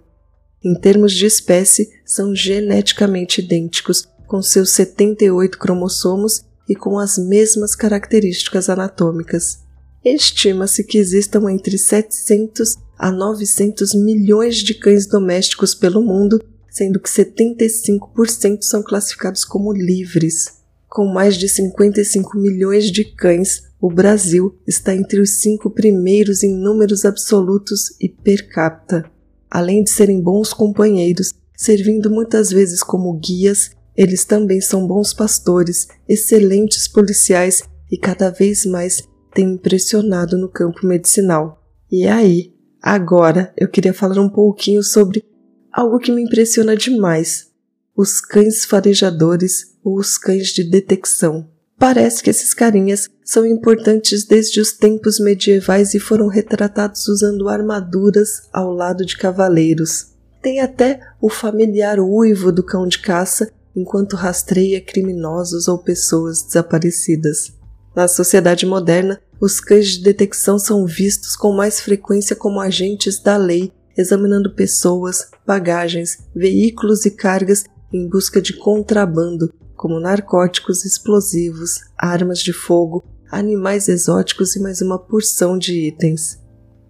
Em 0.63 0.74
termos 0.74 1.13
de 1.13 1.28
espécie, 1.28 1.88
são 2.04 2.36
geneticamente 2.36 3.41
idênticos, 3.41 4.08
com 4.28 4.41
seus 4.41 4.71
78 4.71 5.60
cromossomos 5.60 6.45
e 6.67 6.76
com 6.76 6.97
as 6.97 7.17
mesmas 7.17 7.76
características 7.76 8.69
anatômicas. 8.69 9.60
Estima-se 10.04 10.84
que 10.84 10.97
existam 10.97 11.52
entre 11.52 11.78
700 11.78 12.76
a 12.97 13.12
900 13.12 13.93
milhões 13.95 14.58
de 14.58 14.74
cães 14.74 15.06
domésticos 15.08 15.74
pelo 15.74 16.02
mundo, 16.02 16.41
sendo 16.69 17.00
que 17.00 17.10
75% 17.10 18.62
são 18.62 18.84
classificados 18.84 19.43
como 19.43 19.74
livres. 19.74 20.62
Com 20.88 21.06
mais 21.06 21.38
de 21.38 21.47
55 21.47 22.38
milhões 22.38 22.91
de 22.91 23.06
cães, 23.06 23.63
o 23.80 23.89
Brasil 23.89 24.56
está 24.67 24.93
entre 24.93 25.19
os 25.19 25.41
cinco 25.41 25.69
primeiros 25.69 26.43
em 26.43 26.54
números 26.54 27.06
absolutos 27.06 27.95
e 28.00 28.08
per 28.08 28.47
capita. 28.50 29.10
Além 29.50 29.84
de 29.84 29.89
serem 29.89 30.21
bons 30.21 30.54
companheiros, 30.54 31.32
servindo 31.56 32.10
muitas 32.10 32.50
vezes 32.50 32.84
como 32.84 33.19
guias 33.19 33.71
eles 33.96 34.24
também 34.26 34.62
são 34.62 34.88
bons 34.88 35.14
pastores, 35.14 35.88
excelentes 36.08 36.88
policiais 36.88 37.64
e 37.92 37.98
cada 37.98 38.30
vez 38.30 38.66
mais 38.66 39.04
têm 39.34 39.54
impressionado 39.54 40.38
no 40.38 40.50
campo 40.50 40.86
medicinal. 40.86 41.62
E 41.92 42.08
aí, 42.08 42.54
agora 42.82 43.54
eu 43.58 43.68
queria 43.68 43.94
falar 43.94 44.20
um 44.20 44.30
pouquinho 44.30 44.82
sobre 44.84 45.24
algo 45.72 46.00
que 46.00 46.12
me 46.12 46.22
impressiona 46.22 46.76
demais: 46.76 47.50
os 47.96 48.22
cães 48.22 48.66
farejadores 48.66 49.76
ou 49.84 49.98
os 49.98 50.18
cães 50.18 50.48
de 50.48 50.64
detecção. 50.64 51.50
Parece 51.78 52.22
que 52.22 52.30
esses 52.30 52.54
carinhas 52.54 53.10
são 53.26 53.46
importantes 53.46 54.24
desde 54.24 54.62
os 54.62 54.72
tempos 54.72 55.20
medievais 55.20 55.96
e 55.96 56.00
foram 56.00 56.28
retratados 56.28 57.08
usando 57.08 57.50
armaduras 57.50 58.48
ao 58.54 58.72
lado 58.72 59.04
de 59.04 59.18
cavaleiros. 59.18 60.12
Tem 60.44 60.60
até 60.60 61.00
o 61.20 61.28
familiar 61.28 62.00
uivo 62.00 62.52
do 62.52 62.64
cão 62.64 62.88
de 62.88 63.00
caça 63.00 63.52
enquanto 63.76 64.16
rastreia 64.16 64.82
criminosos 64.82 65.68
ou 65.68 65.78
pessoas 65.78 66.44
desaparecidas. 66.44 67.54
Na 67.96 68.08
sociedade 68.08 68.66
moderna, 68.66 69.22
os 69.40 69.60
cães 69.60 69.90
de 69.90 70.04
detecção 70.04 70.60
são 70.60 70.86
vistos 70.86 71.36
com 71.36 71.52
mais 71.52 71.82
frequência 71.82 72.36
como 72.36 72.60
agentes 72.60 73.20
da 73.20 73.38
lei, 73.38 73.72
examinando 73.98 74.54
pessoas, 74.54 75.30
bagagens, 75.46 76.20
veículos 76.36 77.06
e 77.06 77.12
cargas 77.12 77.66
em 77.92 78.08
busca 78.08 78.42
de 78.42 78.54
contrabando, 78.54 79.54
como 79.76 80.00
narcóticos 80.00 80.86
explosivos, 80.86 81.82
armas 81.98 82.40
de 82.40 82.54
fogo, 82.54 83.04
animais 83.32 83.90
exóticos 83.90 84.56
e 84.56 84.60
mais 84.60 84.82
uma 84.82 85.00
porção 85.00 85.58
de 85.58 85.88
itens. 85.88 86.40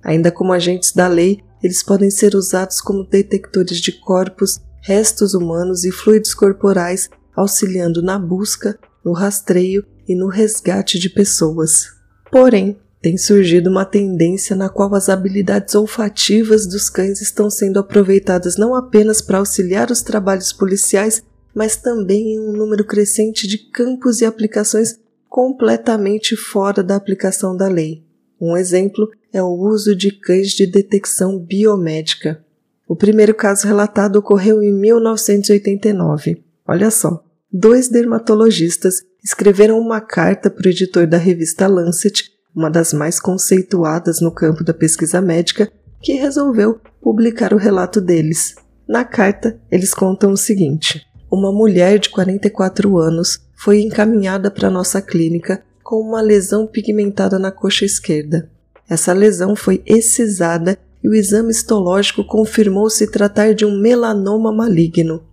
Ainda 0.03 0.31
como 0.31 0.51
agentes 0.51 0.91
da 0.91 1.07
lei, 1.07 1.41
eles 1.63 1.83
podem 1.83 2.09
ser 2.09 2.35
usados 2.35 2.81
como 2.81 3.07
detectores 3.07 3.79
de 3.79 3.91
corpos, 3.91 4.59
restos 4.81 5.33
humanos 5.33 5.83
e 5.83 5.91
fluidos 5.91 6.33
corporais, 6.33 7.09
auxiliando 7.35 8.01
na 8.01 8.19
busca, 8.19 8.77
no 9.03 9.13
rastreio 9.13 9.85
e 10.07 10.15
no 10.15 10.27
resgate 10.27 10.99
de 10.99 11.09
pessoas. 11.09 11.85
Porém, 12.31 12.77
tem 13.01 13.17
surgido 13.17 13.69
uma 13.69 13.83
tendência 13.83 14.55
na 14.55 14.69
qual 14.69 14.93
as 14.93 15.09
habilidades 15.09 15.73
olfativas 15.73 16.67
dos 16.67 16.87
cães 16.87 17.19
estão 17.19 17.49
sendo 17.49 17.79
aproveitadas 17.79 18.57
não 18.57 18.75
apenas 18.75 19.21
para 19.21 19.39
auxiliar 19.39 19.89
os 19.89 20.03
trabalhos 20.03 20.53
policiais, 20.53 21.23
mas 21.53 21.75
também 21.75 22.35
em 22.35 22.39
um 22.39 22.51
número 22.51 22.85
crescente 22.85 23.47
de 23.47 23.57
campos 23.57 24.21
e 24.21 24.25
aplicações 24.25 24.99
completamente 25.27 26.35
fora 26.35 26.83
da 26.83 26.95
aplicação 26.95 27.57
da 27.57 27.67
lei. 27.67 28.03
Um 28.39 28.55
exemplo 28.55 29.09
é 29.33 29.41
o 29.41 29.49
uso 29.49 29.95
de 29.95 30.11
cães 30.11 30.49
de 30.49 30.67
detecção 30.67 31.39
biomédica. 31.39 32.43
O 32.91 32.95
primeiro 32.97 33.33
caso 33.33 33.65
relatado 33.67 34.17
ocorreu 34.17 34.61
em 34.61 34.73
1989. 34.73 36.43
Olha 36.67 36.91
só, 36.91 37.23
dois 37.49 37.87
dermatologistas 37.87 39.01
escreveram 39.23 39.79
uma 39.79 40.01
carta 40.01 40.49
para 40.49 40.67
o 40.67 40.69
editor 40.69 41.07
da 41.07 41.15
revista 41.15 41.67
Lancet, 41.67 42.25
uma 42.53 42.69
das 42.69 42.91
mais 42.91 43.17
conceituadas 43.17 44.19
no 44.19 44.29
campo 44.29 44.61
da 44.61 44.73
pesquisa 44.73 45.21
médica, 45.21 45.71
que 46.01 46.15
resolveu 46.15 46.81
publicar 47.01 47.53
o 47.53 47.57
relato 47.57 48.01
deles. 48.01 48.55
Na 48.85 49.05
carta, 49.05 49.57
eles 49.71 49.93
contam 49.93 50.33
o 50.33 50.37
seguinte: 50.37 51.01
Uma 51.31 51.49
mulher 51.49 51.97
de 51.97 52.09
44 52.09 52.97
anos 52.97 53.39
foi 53.55 53.79
encaminhada 53.79 54.51
para 54.51 54.69
nossa 54.69 55.01
clínica 55.01 55.63
com 55.81 56.01
uma 56.01 56.19
lesão 56.19 56.67
pigmentada 56.67 57.39
na 57.39 57.53
coxa 57.53 57.85
esquerda. 57.85 58.51
Essa 58.89 59.13
lesão 59.13 59.55
foi 59.55 59.81
excisada 59.85 60.77
e 61.03 61.09
o 61.09 61.13
exame 61.15 61.51
histológico 61.51 62.23
confirmou 62.23 62.89
se 62.89 63.07
tratar 63.09 63.53
de 63.53 63.65
um 63.65 63.79
melanoma 63.79 64.51
maligno. 64.51 65.23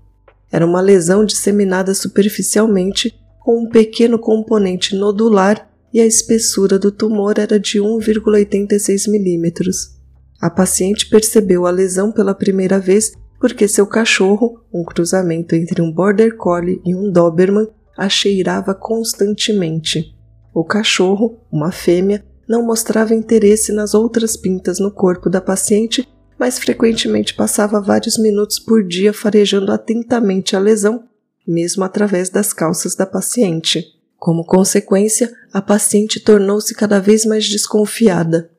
Era 0.50 0.64
uma 0.64 0.80
lesão 0.80 1.24
disseminada 1.24 1.94
superficialmente 1.94 3.14
com 3.40 3.62
um 3.62 3.68
pequeno 3.68 4.18
componente 4.18 4.96
nodular 4.96 5.68
e 5.92 6.00
a 6.00 6.06
espessura 6.06 6.78
do 6.78 6.90
tumor 6.90 7.38
era 7.38 7.58
de 7.58 7.78
1,86 7.78 9.10
milímetros. 9.10 9.96
A 10.40 10.48
paciente 10.48 11.08
percebeu 11.08 11.66
a 11.66 11.70
lesão 11.70 12.12
pela 12.12 12.34
primeira 12.34 12.78
vez 12.78 13.12
porque 13.40 13.68
seu 13.68 13.86
cachorro, 13.86 14.60
um 14.72 14.84
cruzamento 14.84 15.54
entre 15.54 15.80
um 15.80 15.92
Border 15.92 16.36
Collie 16.36 16.80
e 16.84 16.94
um 16.94 17.10
Doberman, 17.10 17.68
a 17.96 18.08
cheirava 18.08 18.74
constantemente. 18.74 20.14
O 20.52 20.64
cachorro, 20.64 21.38
uma 21.50 21.70
fêmea, 21.70 22.24
não 22.48 22.62
mostrava 22.62 23.14
interesse 23.14 23.72
nas 23.72 23.92
outras 23.94 24.36
pintas 24.36 24.80
no 24.80 24.90
corpo 24.90 25.28
da 25.28 25.40
paciente, 25.40 26.08
mas 26.38 26.58
frequentemente 26.58 27.34
passava 27.34 27.80
vários 27.80 28.16
minutos 28.16 28.58
por 28.58 28.82
dia 28.82 29.12
farejando 29.12 29.72
atentamente 29.72 30.56
a 30.56 30.58
lesão, 30.58 31.04
mesmo 31.46 31.84
através 31.84 32.30
das 32.30 32.52
calças 32.52 32.94
da 32.94 33.04
paciente. 33.04 33.84
Como 34.16 34.44
consequência, 34.44 35.32
a 35.52 35.60
paciente 35.60 36.20
tornou-se 36.20 36.74
cada 36.74 37.00
vez 37.00 37.24
mais 37.24 37.48
desconfiada. 37.48 38.50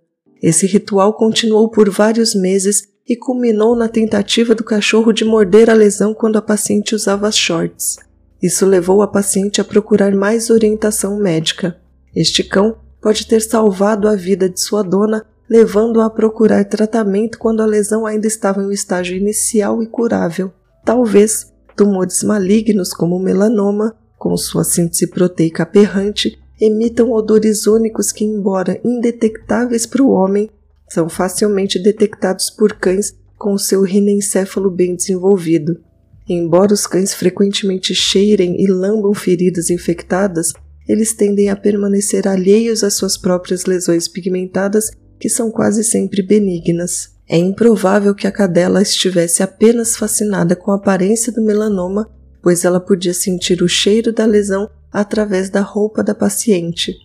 Esse 0.41 0.65
ritual 0.65 1.13
continuou 1.13 1.69
por 1.69 1.89
vários 1.89 2.34
meses 2.34 2.84
e 3.08 3.15
culminou 3.15 3.75
na 3.75 3.89
tentativa 3.89 4.54
do 4.54 4.63
cachorro 4.63 5.12
de 5.12 5.25
morder 5.25 5.69
a 5.69 5.73
lesão 5.73 6.13
quando 6.13 6.38
a 6.38 6.41
paciente 6.41 6.93
usava 6.93 7.32
shorts. 7.32 7.97
Isso 8.41 8.65
levou 8.65 9.02
a 9.02 9.08
paciente 9.08 9.60
a 9.60 9.65
procurar 9.65 10.13
mais 10.13 10.49
orientação 10.49 11.19
médica. 11.19 11.78
Este 12.15 12.43
cão 12.43 12.78
pode 13.01 13.27
ter 13.27 13.41
salvado 13.41 14.07
a 14.07 14.15
vida 14.15 14.49
de 14.49 14.59
sua 14.59 14.83
dona, 14.83 15.25
levando-a 15.49 16.05
a 16.05 16.09
procurar 16.09 16.65
tratamento 16.65 17.38
quando 17.39 17.62
a 17.62 17.65
lesão 17.65 18.05
ainda 18.05 18.27
estava 18.27 18.62
em 18.62 18.65
um 18.65 18.71
estágio 18.71 19.17
inicial 19.17 19.81
e 19.81 19.88
curável. 19.88 20.51
Talvez 20.85 21.51
tumores 21.75 22.23
malignos 22.23 22.93
como 22.93 23.15
o 23.15 23.19
melanoma, 23.19 23.95
com 24.17 24.35
sua 24.35 24.63
síntese 24.63 25.07
proteica 25.07 25.63
aberrante, 25.63 26.38
emitam 26.59 27.12
odores 27.12 27.65
únicos 27.65 28.12
que, 28.12 28.25
embora 28.25 28.79
indetectáveis 28.83 29.85
para 29.85 30.03
o 30.03 30.09
homem, 30.09 30.49
são 30.89 31.07
facilmente 31.07 31.79
detectados 31.79 32.49
por 32.49 32.73
cães 32.73 33.15
com 33.38 33.57
seu 33.57 33.83
rinencéfalo 33.83 34.69
bem 34.69 34.95
desenvolvido. 34.95 35.79
Embora 36.27 36.73
os 36.73 36.85
cães 36.85 37.13
frequentemente 37.13 37.95
cheirem 37.95 38.62
e 38.62 38.67
lambam 38.67 39.13
feridas 39.13 39.69
infectadas, 39.69 40.53
eles 40.89 41.13
tendem 41.13 41.52
a 41.52 41.56
permanecer 41.56 42.28
alheios 42.28 42.84
às 42.84 42.95
suas 42.95 43.15
próprias 43.15 43.65
lesões 43.65 44.08
pigmentadas, 44.08 44.89
que 45.19 45.30
são 45.30 45.52
quase 45.52 45.84
sempre 45.84 46.23
benignas. 46.23 47.12
É 47.28 47.38
improvável 47.38 48.15
que 48.15 48.25
a 48.25 48.32
cadela 48.32 48.82
estivesse 48.82 49.43
apenas 49.43 49.95
fascinada 49.95 50.56
com 50.56 50.71
a 50.71 50.78
aparência 50.78 51.32
do 51.32 51.43
melanoma, 51.43 52.10
pois 52.41 52.65
ela 52.65 52.80
podia 52.80 53.13
sentir 53.13 53.62
o 53.62 53.67
cheiro 53.67 54.12
da 54.12 54.25
lesão 54.25 54.67
através 54.91 55.52
da 55.52 55.62
roupa 55.62 56.04
da 56.04 56.15
paciente. 56.15 56.95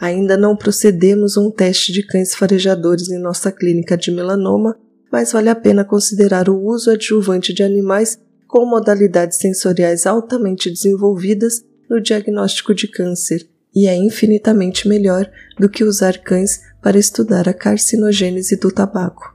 Ainda 0.00 0.36
não 0.36 0.56
procedemos 0.56 1.36
um 1.36 1.50
teste 1.50 1.92
de 1.92 2.06
cães 2.06 2.36
farejadores 2.36 3.10
em 3.10 3.18
nossa 3.18 3.50
clínica 3.50 3.96
de 3.96 4.12
melanoma, 4.12 4.76
mas 5.10 5.32
vale 5.32 5.48
a 5.48 5.56
pena 5.56 5.84
considerar 5.84 6.48
o 6.48 6.62
uso 6.62 6.88
adjuvante 6.88 7.52
de 7.52 7.64
animais 7.64 8.16
com 8.46 8.64
modalidades 8.64 9.38
sensoriais 9.38 10.06
altamente 10.06 10.70
desenvolvidas 10.70 11.64
no 11.88 12.00
diagnóstico 12.00 12.74
de 12.74 12.88
câncer 12.88 13.48
e 13.74 13.88
é 13.88 13.96
infinitamente 13.96 14.88
melhor 14.88 15.28
do 15.58 15.68
que 15.68 15.82
usar 15.82 16.18
cães 16.18 16.60
para 16.80 16.98
estudar 16.98 17.48
a 17.48 17.52
carcinogênese 17.52 18.56
do 18.56 18.70
tabaco. 18.70 19.34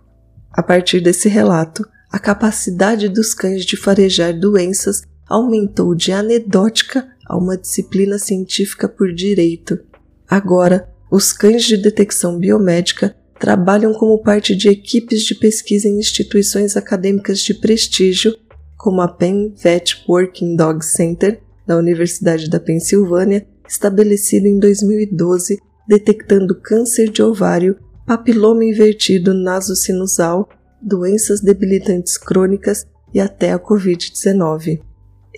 A 0.51 0.63
partir 0.63 1.01
desse 1.01 1.27
relato, 1.27 1.85
a 2.11 2.17
capacidade 2.17 3.09
dos 3.09 3.33
cães 3.33 3.65
de 3.65 3.75
farejar 3.77 4.37
doenças 4.37 5.01
aumentou 5.27 5.93
de 5.93 6.11
anedótica 6.11 7.07
a 7.25 7.37
uma 7.37 7.57
disciplina 7.57 8.17
científica 8.17 8.87
por 8.89 9.13
direito. 9.13 9.79
Agora, 10.27 10.89
os 11.11 11.31
cães 11.31 11.63
de 11.63 11.77
detecção 11.77 12.39
biomédica 12.39 13.15
trabalham 13.39 13.93
como 13.93 14.21
parte 14.21 14.55
de 14.55 14.69
equipes 14.69 15.21
de 15.23 15.35
pesquisa 15.35 15.87
em 15.87 15.99
instituições 15.99 16.75
acadêmicas 16.75 17.39
de 17.39 17.53
prestígio, 17.53 18.35
como 18.75 19.01
a 19.01 19.07
Penn 19.07 19.53
Vet 19.55 20.03
Working 20.07 20.55
Dog 20.55 20.83
Center, 20.83 21.41
da 21.69 21.77
Universidade 21.77 22.49
da 22.49 22.59
Pensilvânia, 22.59 23.47
estabelecido 23.67 24.47
em 24.47 24.57
2012, 24.57 25.59
detectando 25.87 26.59
câncer 26.59 27.11
de 27.11 27.21
ovário, 27.21 27.77
papiloma 28.07 28.65
invertido 28.65 29.35
nasocinusal, 29.35 30.49
doenças 30.81 31.41
debilitantes 31.41 32.17
crônicas 32.17 32.87
e 33.13 33.19
até 33.19 33.51
a 33.51 33.59
Covid-19. 33.59 34.81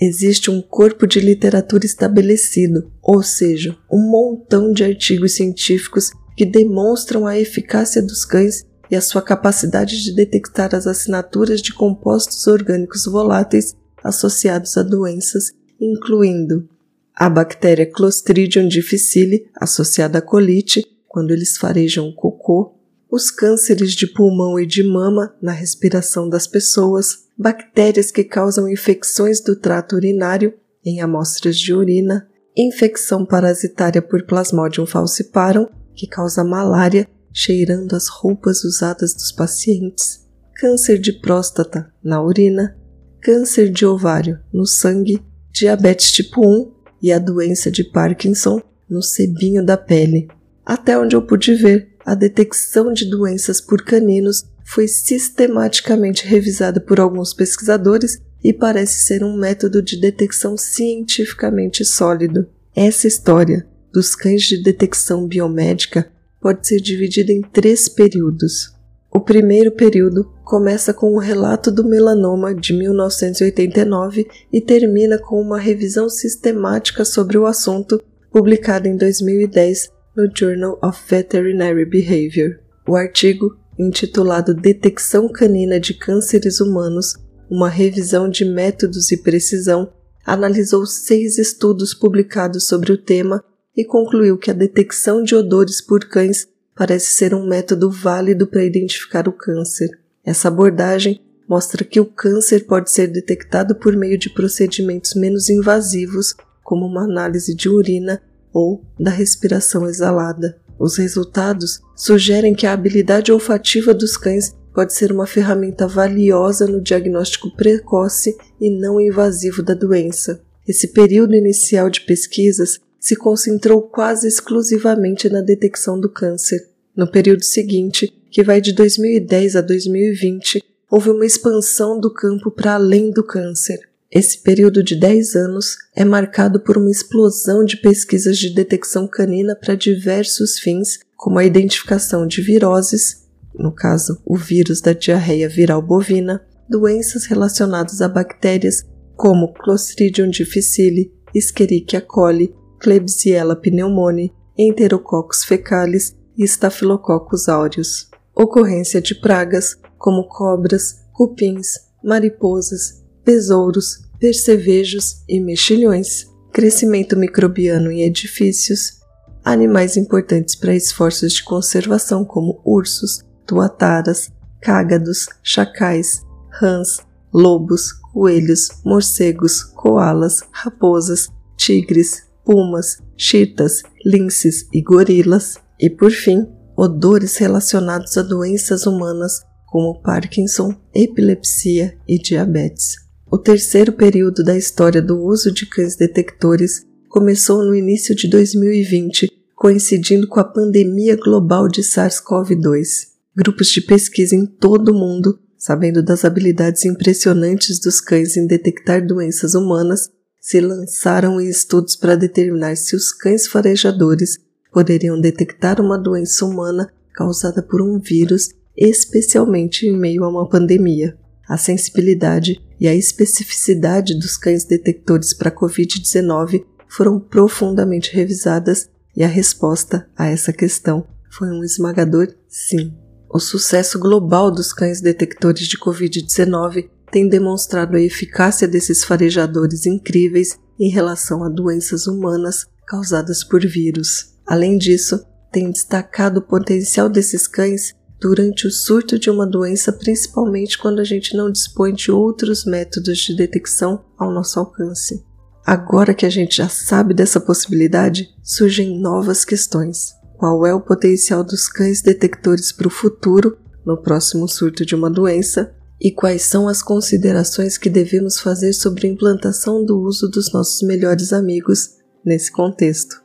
Existe 0.01 0.49
um 0.49 0.61
corpo 0.61 1.05
de 1.05 1.19
literatura 1.19 1.85
estabelecido, 1.85 2.89
ou 3.03 3.21
seja, 3.21 3.77
um 3.91 3.99
montão 3.99 4.71
de 4.71 4.85
artigos 4.85 5.35
científicos 5.35 6.11
que 6.37 6.45
demonstram 6.45 7.27
a 7.27 7.37
eficácia 7.37 8.01
dos 8.01 8.23
cães 8.23 8.65
e 8.89 8.95
a 8.95 9.01
sua 9.01 9.21
capacidade 9.21 10.01
de 10.01 10.15
detectar 10.15 10.73
as 10.73 10.87
assinaturas 10.87 11.61
de 11.61 11.73
compostos 11.73 12.47
orgânicos 12.47 13.03
voláteis 13.03 13.75
associados 14.01 14.77
a 14.77 14.83
doenças 14.83 15.51
incluindo 15.81 16.69
a 17.15 17.29
bactéria 17.29 17.85
Clostridium 17.85 18.67
difficile, 18.67 19.49
associada 19.55 20.19
à 20.19 20.21
colite, 20.21 20.85
quando 21.07 21.31
eles 21.31 21.57
farejam 21.57 22.11
cocô, 22.13 22.75
os 23.09 23.29
cânceres 23.29 23.91
de 23.91 24.07
pulmão 24.07 24.57
e 24.57 24.65
de 24.65 24.81
mama 24.81 25.35
na 25.41 25.51
respiração 25.51 26.29
das 26.29 26.47
pessoas, 26.47 27.25
bactérias 27.37 28.11
que 28.11 28.23
causam 28.23 28.69
infecções 28.69 29.41
do 29.41 29.55
trato 29.55 29.95
urinário 29.95 30.53
em 30.85 31.01
amostras 31.01 31.57
de 31.57 31.73
urina, 31.73 32.29
infecção 32.55 33.25
parasitária 33.25 34.01
por 34.01 34.25
Plasmodium 34.25 34.85
falciparum, 34.85 35.67
que 35.93 36.07
causa 36.07 36.43
malária 36.43 37.07
cheirando 37.33 37.93
as 37.93 38.07
roupas 38.07 38.63
usadas 38.63 39.13
dos 39.13 39.31
pacientes, 39.31 40.25
câncer 40.55 40.97
de 40.97 41.13
próstata 41.13 41.91
na 42.03 42.23
urina, 42.23 42.77
câncer 43.21 43.69
de 43.69 43.85
ovário 43.85 44.39
no 44.53 44.65
sangue 44.65 45.21
diabetes 45.51 46.11
tipo 46.11 46.45
1 46.45 46.71
e 47.01 47.11
a 47.11 47.19
doença 47.19 47.71
de 47.71 47.83
Parkinson 47.83 48.61
no 48.89 49.01
sebinho 49.01 49.65
da 49.65 49.77
pele. 49.77 50.27
Até 50.65 50.97
onde 50.97 51.15
eu 51.15 51.21
pude 51.21 51.53
ver, 51.55 51.89
a 52.05 52.15
detecção 52.15 52.93
de 52.93 53.09
doenças 53.09 53.59
por 53.61 53.83
caninos 53.83 54.45
foi 54.65 54.87
sistematicamente 54.87 56.25
revisada 56.25 56.79
por 56.79 56.99
alguns 56.99 57.33
pesquisadores 57.33 58.21
e 58.43 58.53
parece 58.53 59.05
ser 59.05 59.23
um 59.23 59.37
método 59.37 59.81
de 59.81 59.99
detecção 59.99 60.57
cientificamente 60.57 61.83
sólido. 61.85 62.47
Essa 62.75 63.07
história 63.07 63.67
dos 63.93 64.15
cães 64.15 64.43
de 64.43 64.61
detecção 64.61 65.27
biomédica 65.27 66.11
pode 66.39 66.65
ser 66.67 66.79
dividida 66.79 67.31
em 67.31 67.41
três 67.41 67.87
períodos. 67.87 68.73
O 69.13 69.19
primeiro 69.19 69.73
período 69.73 70.31
começa 70.45 70.93
com 70.93 71.13
o 71.13 71.19
relato 71.19 71.69
do 71.69 71.83
melanoma 71.83 72.55
de 72.55 72.73
1989 72.73 74.25
e 74.53 74.61
termina 74.61 75.19
com 75.19 75.41
uma 75.41 75.59
revisão 75.59 76.09
sistemática 76.09 77.03
sobre 77.03 77.37
o 77.37 77.45
assunto 77.45 78.01
publicada 78.31 78.87
em 78.87 78.95
2010 78.95 79.89
no 80.15 80.29
Journal 80.33 80.79
of 80.81 80.97
Veterinary 81.09 81.85
Behavior. 81.85 82.59
O 82.87 82.95
artigo, 82.95 83.57
intitulado 83.77 84.53
Detecção 84.53 85.27
Canina 85.27 85.77
de 85.77 85.93
Cânceres 85.93 86.61
Humanos 86.61 87.15
Uma 87.49 87.67
Revisão 87.67 88.29
de 88.29 88.45
Métodos 88.45 89.11
e 89.11 89.17
Precisão, 89.17 89.91
analisou 90.25 90.85
seis 90.85 91.37
estudos 91.37 91.93
publicados 91.93 92.65
sobre 92.65 92.93
o 92.93 92.97
tema 92.97 93.43
e 93.75 93.83
concluiu 93.83 94.37
que 94.37 94.49
a 94.51 94.53
detecção 94.53 95.21
de 95.21 95.35
odores 95.35 95.81
por 95.81 96.05
cães 96.05 96.47
parece 96.81 97.11
ser 97.11 97.35
um 97.35 97.45
método 97.45 97.91
válido 97.91 98.47
para 98.47 98.65
identificar 98.65 99.27
o 99.27 99.31
câncer. 99.31 99.91
Essa 100.25 100.47
abordagem 100.47 101.21
mostra 101.47 101.83
que 101.83 101.99
o 101.99 102.05
câncer 102.07 102.65
pode 102.65 102.89
ser 102.89 103.05
detectado 103.05 103.75
por 103.75 103.95
meio 103.95 104.17
de 104.17 104.31
procedimentos 104.31 105.13
menos 105.13 105.47
invasivos, 105.47 106.33
como 106.63 106.87
uma 106.87 107.03
análise 107.03 107.53
de 107.53 107.69
urina 107.69 108.19
ou 108.51 108.83
da 108.99 109.11
respiração 109.11 109.87
exalada. 109.87 110.57
Os 110.79 110.97
resultados 110.97 111.81
sugerem 111.95 112.55
que 112.55 112.65
a 112.65 112.73
habilidade 112.73 113.31
olfativa 113.31 113.93
dos 113.93 114.17
cães 114.17 114.55
pode 114.73 114.95
ser 114.95 115.11
uma 115.11 115.27
ferramenta 115.27 115.87
valiosa 115.87 116.65
no 116.65 116.81
diagnóstico 116.81 117.55
precoce 117.55 118.35
e 118.59 118.75
não 118.75 118.99
invasivo 118.99 119.61
da 119.61 119.75
doença. 119.75 120.41
Esse 120.67 120.87
período 120.87 121.35
inicial 121.35 121.91
de 121.91 122.01
pesquisas 122.01 122.79
se 122.99 123.15
concentrou 123.15 123.83
quase 123.83 124.27
exclusivamente 124.27 125.29
na 125.29 125.41
detecção 125.41 125.99
do 125.99 126.09
câncer. 126.09 126.70
No 126.95 127.09
período 127.09 127.43
seguinte, 127.43 128.13
que 128.29 128.43
vai 128.43 128.59
de 128.59 128.73
2010 128.73 129.55
a 129.55 129.61
2020, 129.61 130.63
houve 130.89 131.09
uma 131.09 131.25
expansão 131.25 131.99
do 131.99 132.13
campo 132.13 132.51
para 132.51 132.73
além 132.73 133.11
do 133.11 133.23
câncer. 133.23 133.79
Esse 134.11 134.39
período 134.39 134.83
de 134.83 134.93
10 134.95 135.35
anos 135.35 135.77
é 135.95 136.03
marcado 136.03 136.59
por 136.59 136.77
uma 136.77 136.91
explosão 136.91 137.63
de 137.63 137.77
pesquisas 137.77 138.37
de 138.37 138.53
detecção 138.53 139.07
canina 139.07 139.55
para 139.55 139.73
diversos 139.73 140.59
fins, 140.59 140.99
como 141.15 141.39
a 141.39 141.45
identificação 141.45 142.27
de 142.27 142.41
viroses, 142.41 143.21
no 143.53 143.73
caso, 143.73 144.21
o 144.25 144.35
vírus 144.35 144.81
da 144.81 144.91
diarreia 144.91 145.47
viral 145.47 145.81
bovina, 145.81 146.45
doenças 146.69 147.25
relacionadas 147.25 148.01
a 148.01 148.09
bactérias 148.09 148.85
como 149.15 149.53
Clostridium 149.53 150.29
difficile, 150.29 151.13
Escherichia 151.33 152.01
coli, 152.01 152.53
Klebsiella 152.79 153.55
pneumoniae, 153.55 154.31
Enterococcus 154.57 155.43
fecalis 155.45 156.15
e 156.37 156.43
Staphylococcus 156.43 157.47
aureus. 157.49 158.09
Ocorrência 158.35 159.01
de 159.01 159.15
pragas 159.15 159.77
como 159.97 160.27
cobras, 160.27 161.01
cupins, 161.13 161.79
mariposas, 162.03 163.03
besouros, 163.25 164.01
percevejos 164.19 165.23
e 165.27 165.39
mexilhões. 165.39 166.27
Crescimento 166.51 167.17
microbiano 167.17 167.91
em 167.91 168.03
edifícios. 168.03 168.99
Animais 169.43 169.97
importantes 169.97 170.55
para 170.55 170.75
esforços 170.75 171.33
de 171.33 171.43
conservação 171.43 172.23
como 172.23 172.61
ursos, 172.63 173.21
tuataras, 173.45 174.31
cágados, 174.61 175.25
chacais, 175.41 176.23
rãs, 176.49 176.99
lobos, 177.33 177.91
coelhos, 178.13 178.69
morcegos, 178.85 179.63
koalas, 179.63 180.41
raposas, 180.51 181.29
tigres, 181.57 182.23
pumas, 182.45 182.97
chitas, 183.17 183.83
linces 184.05 184.67
e 184.73 184.81
gorilas. 184.81 185.55
E 185.81 185.89
por 185.89 186.11
fim, 186.11 186.45
odores 186.77 187.37
relacionados 187.37 188.15
a 188.15 188.21
doenças 188.21 188.85
humanas 188.85 189.41
como 189.65 189.99
Parkinson, 190.01 190.75
epilepsia 190.93 191.97
e 192.07 192.19
diabetes. 192.19 192.97
O 193.31 193.37
terceiro 193.37 193.91
período 193.93 194.43
da 194.43 194.55
história 194.55 195.01
do 195.01 195.19
uso 195.19 195.51
de 195.51 195.65
cães 195.65 195.95
detectores 195.95 196.85
começou 197.09 197.63
no 197.65 197.73
início 197.73 198.13
de 198.13 198.29
2020, 198.29 199.31
coincidindo 199.55 200.27
com 200.27 200.39
a 200.39 200.43
pandemia 200.43 201.15
global 201.15 201.67
de 201.67 201.81
SARS-CoV-2. 201.81 203.07
Grupos 203.35 203.69
de 203.69 203.81
pesquisa 203.81 204.35
em 204.35 204.45
todo 204.45 204.89
o 204.89 204.93
mundo, 204.93 205.39
sabendo 205.57 206.03
das 206.03 206.25
habilidades 206.25 206.85
impressionantes 206.85 207.79
dos 207.79 207.99
cães 207.99 208.37
em 208.37 208.45
detectar 208.45 209.05
doenças 209.05 209.55
humanas, 209.55 210.09
se 210.39 210.59
lançaram 210.59 211.39
em 211.39 211.47
estudos 211.47 211.95
para 211.95 212.15
determinar 212.15 212.75
se 212.75 212.95
os 212.95 213.11
cães 213.13 213.47
farejadores 213.47 214.37
poderiam 214.71 215.19
detectar 215.19 215.81
uma 215.81 215.97
doença 215.97 216.45
humana 216.45 216.91
causada 217.13 217.61
por 217.61 217.81
um 217.81 217.99
vírus, 217.99 218.49
especialmente 218.75 219.85
em 219.85 219.97
meio 219.97 220.23
a 220.23 220.29
uma 220.29 220.47
pandemia. 220.47 221.17
A 221.47 221.57
sensibilidade 221.57 222.61
e 222.79 222.87
a 222.87 222.95
especificidade 222.95 224.17
dos 224.17 224.37
cães 224.37 224.63
detectores 224.63 225.33
para 225.33 225.51
Covid-19 225.51 226.63
foram 226.87 227.19
profundamente 227.19 228.15
revisadas 228.15 228.89
e 229.15 229.23
a 229.23 229.27
resposta 229.27 230.09
a 230.15 230.27
essa 230.27 230.53
questão 230.53 231.05
foi 231.29 231.49
um 231.49 231.63
esmagador 231.63 232.33
sim. 232.47 232.93
O 233.29 233.39
sucesso 233.39 233.97
global 233.99 234.51
dos 234.51 234.73
cães 234.73 234.99
detectores 235.01 235.67
de 235.67 235.77
Covid-19 235.77 236.89
tem 237.11 237.27
demonstrado 237.27 237.95
a 237.97 238.01
eficácia 238.01 238.67
desses 238.67 239.03
farejadores 239.03 239.85
incríveis 239.85 240.57
em 240.79 240.89
relação 240.89 241.43
a 241.43 241.49
doenças 241.49 242.07
humanas 242.07 242.65
causadas 242.87 243.43
por 243.43 243.65
vírus. 243.65 244.30
Além 244.45 244.77
disso, 244.77 245.25
tem 245.51 245.69
destacado 245.71 246.39
o 246.39 246.41
potencial 246.41 247.09
desses 247.09 247.47
cães 247.47 247.93
durante 248.19 248.67
o 248.67 248.71
surto 248.71 249.17
de 249.17 249.29
uma 249.29 249.47
doença, 249.47 249.91
principalmente 249.91 250.77
quando 250.77 250.99
a 250.99 251.03
gente 251.03 251.35
não 251.35 251.51
dispõe 251.51 251.93
de 251.93 252.11
outros 252.11 252.65
métodos 252.65 253.17
de 253.17 253.35
detecção 253.35 254.05
ao 254.17 254.31
nosso 254.31 254.59
alcance. 254.59 255.25
Agora 255.65 256.13
que 256.13 256.25
a 256.25 256.29
gente 256.29 256.57
já 256.57 256.69
sabe 256.69 257.13
dessa 257.13 257.39
possibilidade, 257.39 258.29
surgem 258.43 258.99
novas 258.99 259.43
questões. 259.43 260.13
Qual 260.37 260.65
é 260.65 260.73
o 260.73 260.81
potencial 260.81 261.43
dos 261.43 261.67
cães 261.67 262.01
detectores 262.01 262.71
para 262.71 262.87
o 262.87 262.91
futuro, 262.91 263.57
no 263.85 264.01
próximo 264.01 264.47
surto 264.47 264.85
de 264.85 264.95
uma 264.95 265.09
doença? 265.09 265.73
E 265.99 266.11
quais 266.11 266.43
são 266.43 266.67
as 266.67 266.81
considerações 266.81 267.77
que 267.77 267.89
devemos 267.89 268.39
fazer 268.39 268.73
sobre 268.73 269.07
a 269.07 269.09
implantação 269.11 269.85
do 269.85 269.99
uso 269.99 270.27
dos 270.29 270.51
nossos 270.51 270.81
melhores 270.81 271.31
amigos 271.31 271.89
nesse 272.25 272.51
contexto? 272.51 273.20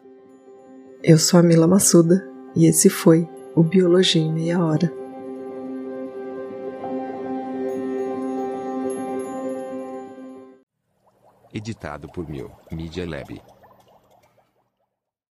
Eu 1.09 1.19
sou 1.19 1.39
a 1.39 1.43
Mila 1.45 1.69
Massuda 1.69 2.29
e 2.57 2.67
esse 2.67 2.91
foi 2.91 3.29
o 3.55 3.63
Biologia 3.63 4.21
em 4.21 4.33
Meia 4.33 4.59
Hora. 4.59 4.93
Editado 11.55 12.09
por 12.09 12.29
Mil 12.29 12.51
Media 12.73 13.09
Lab. 13.09 13.41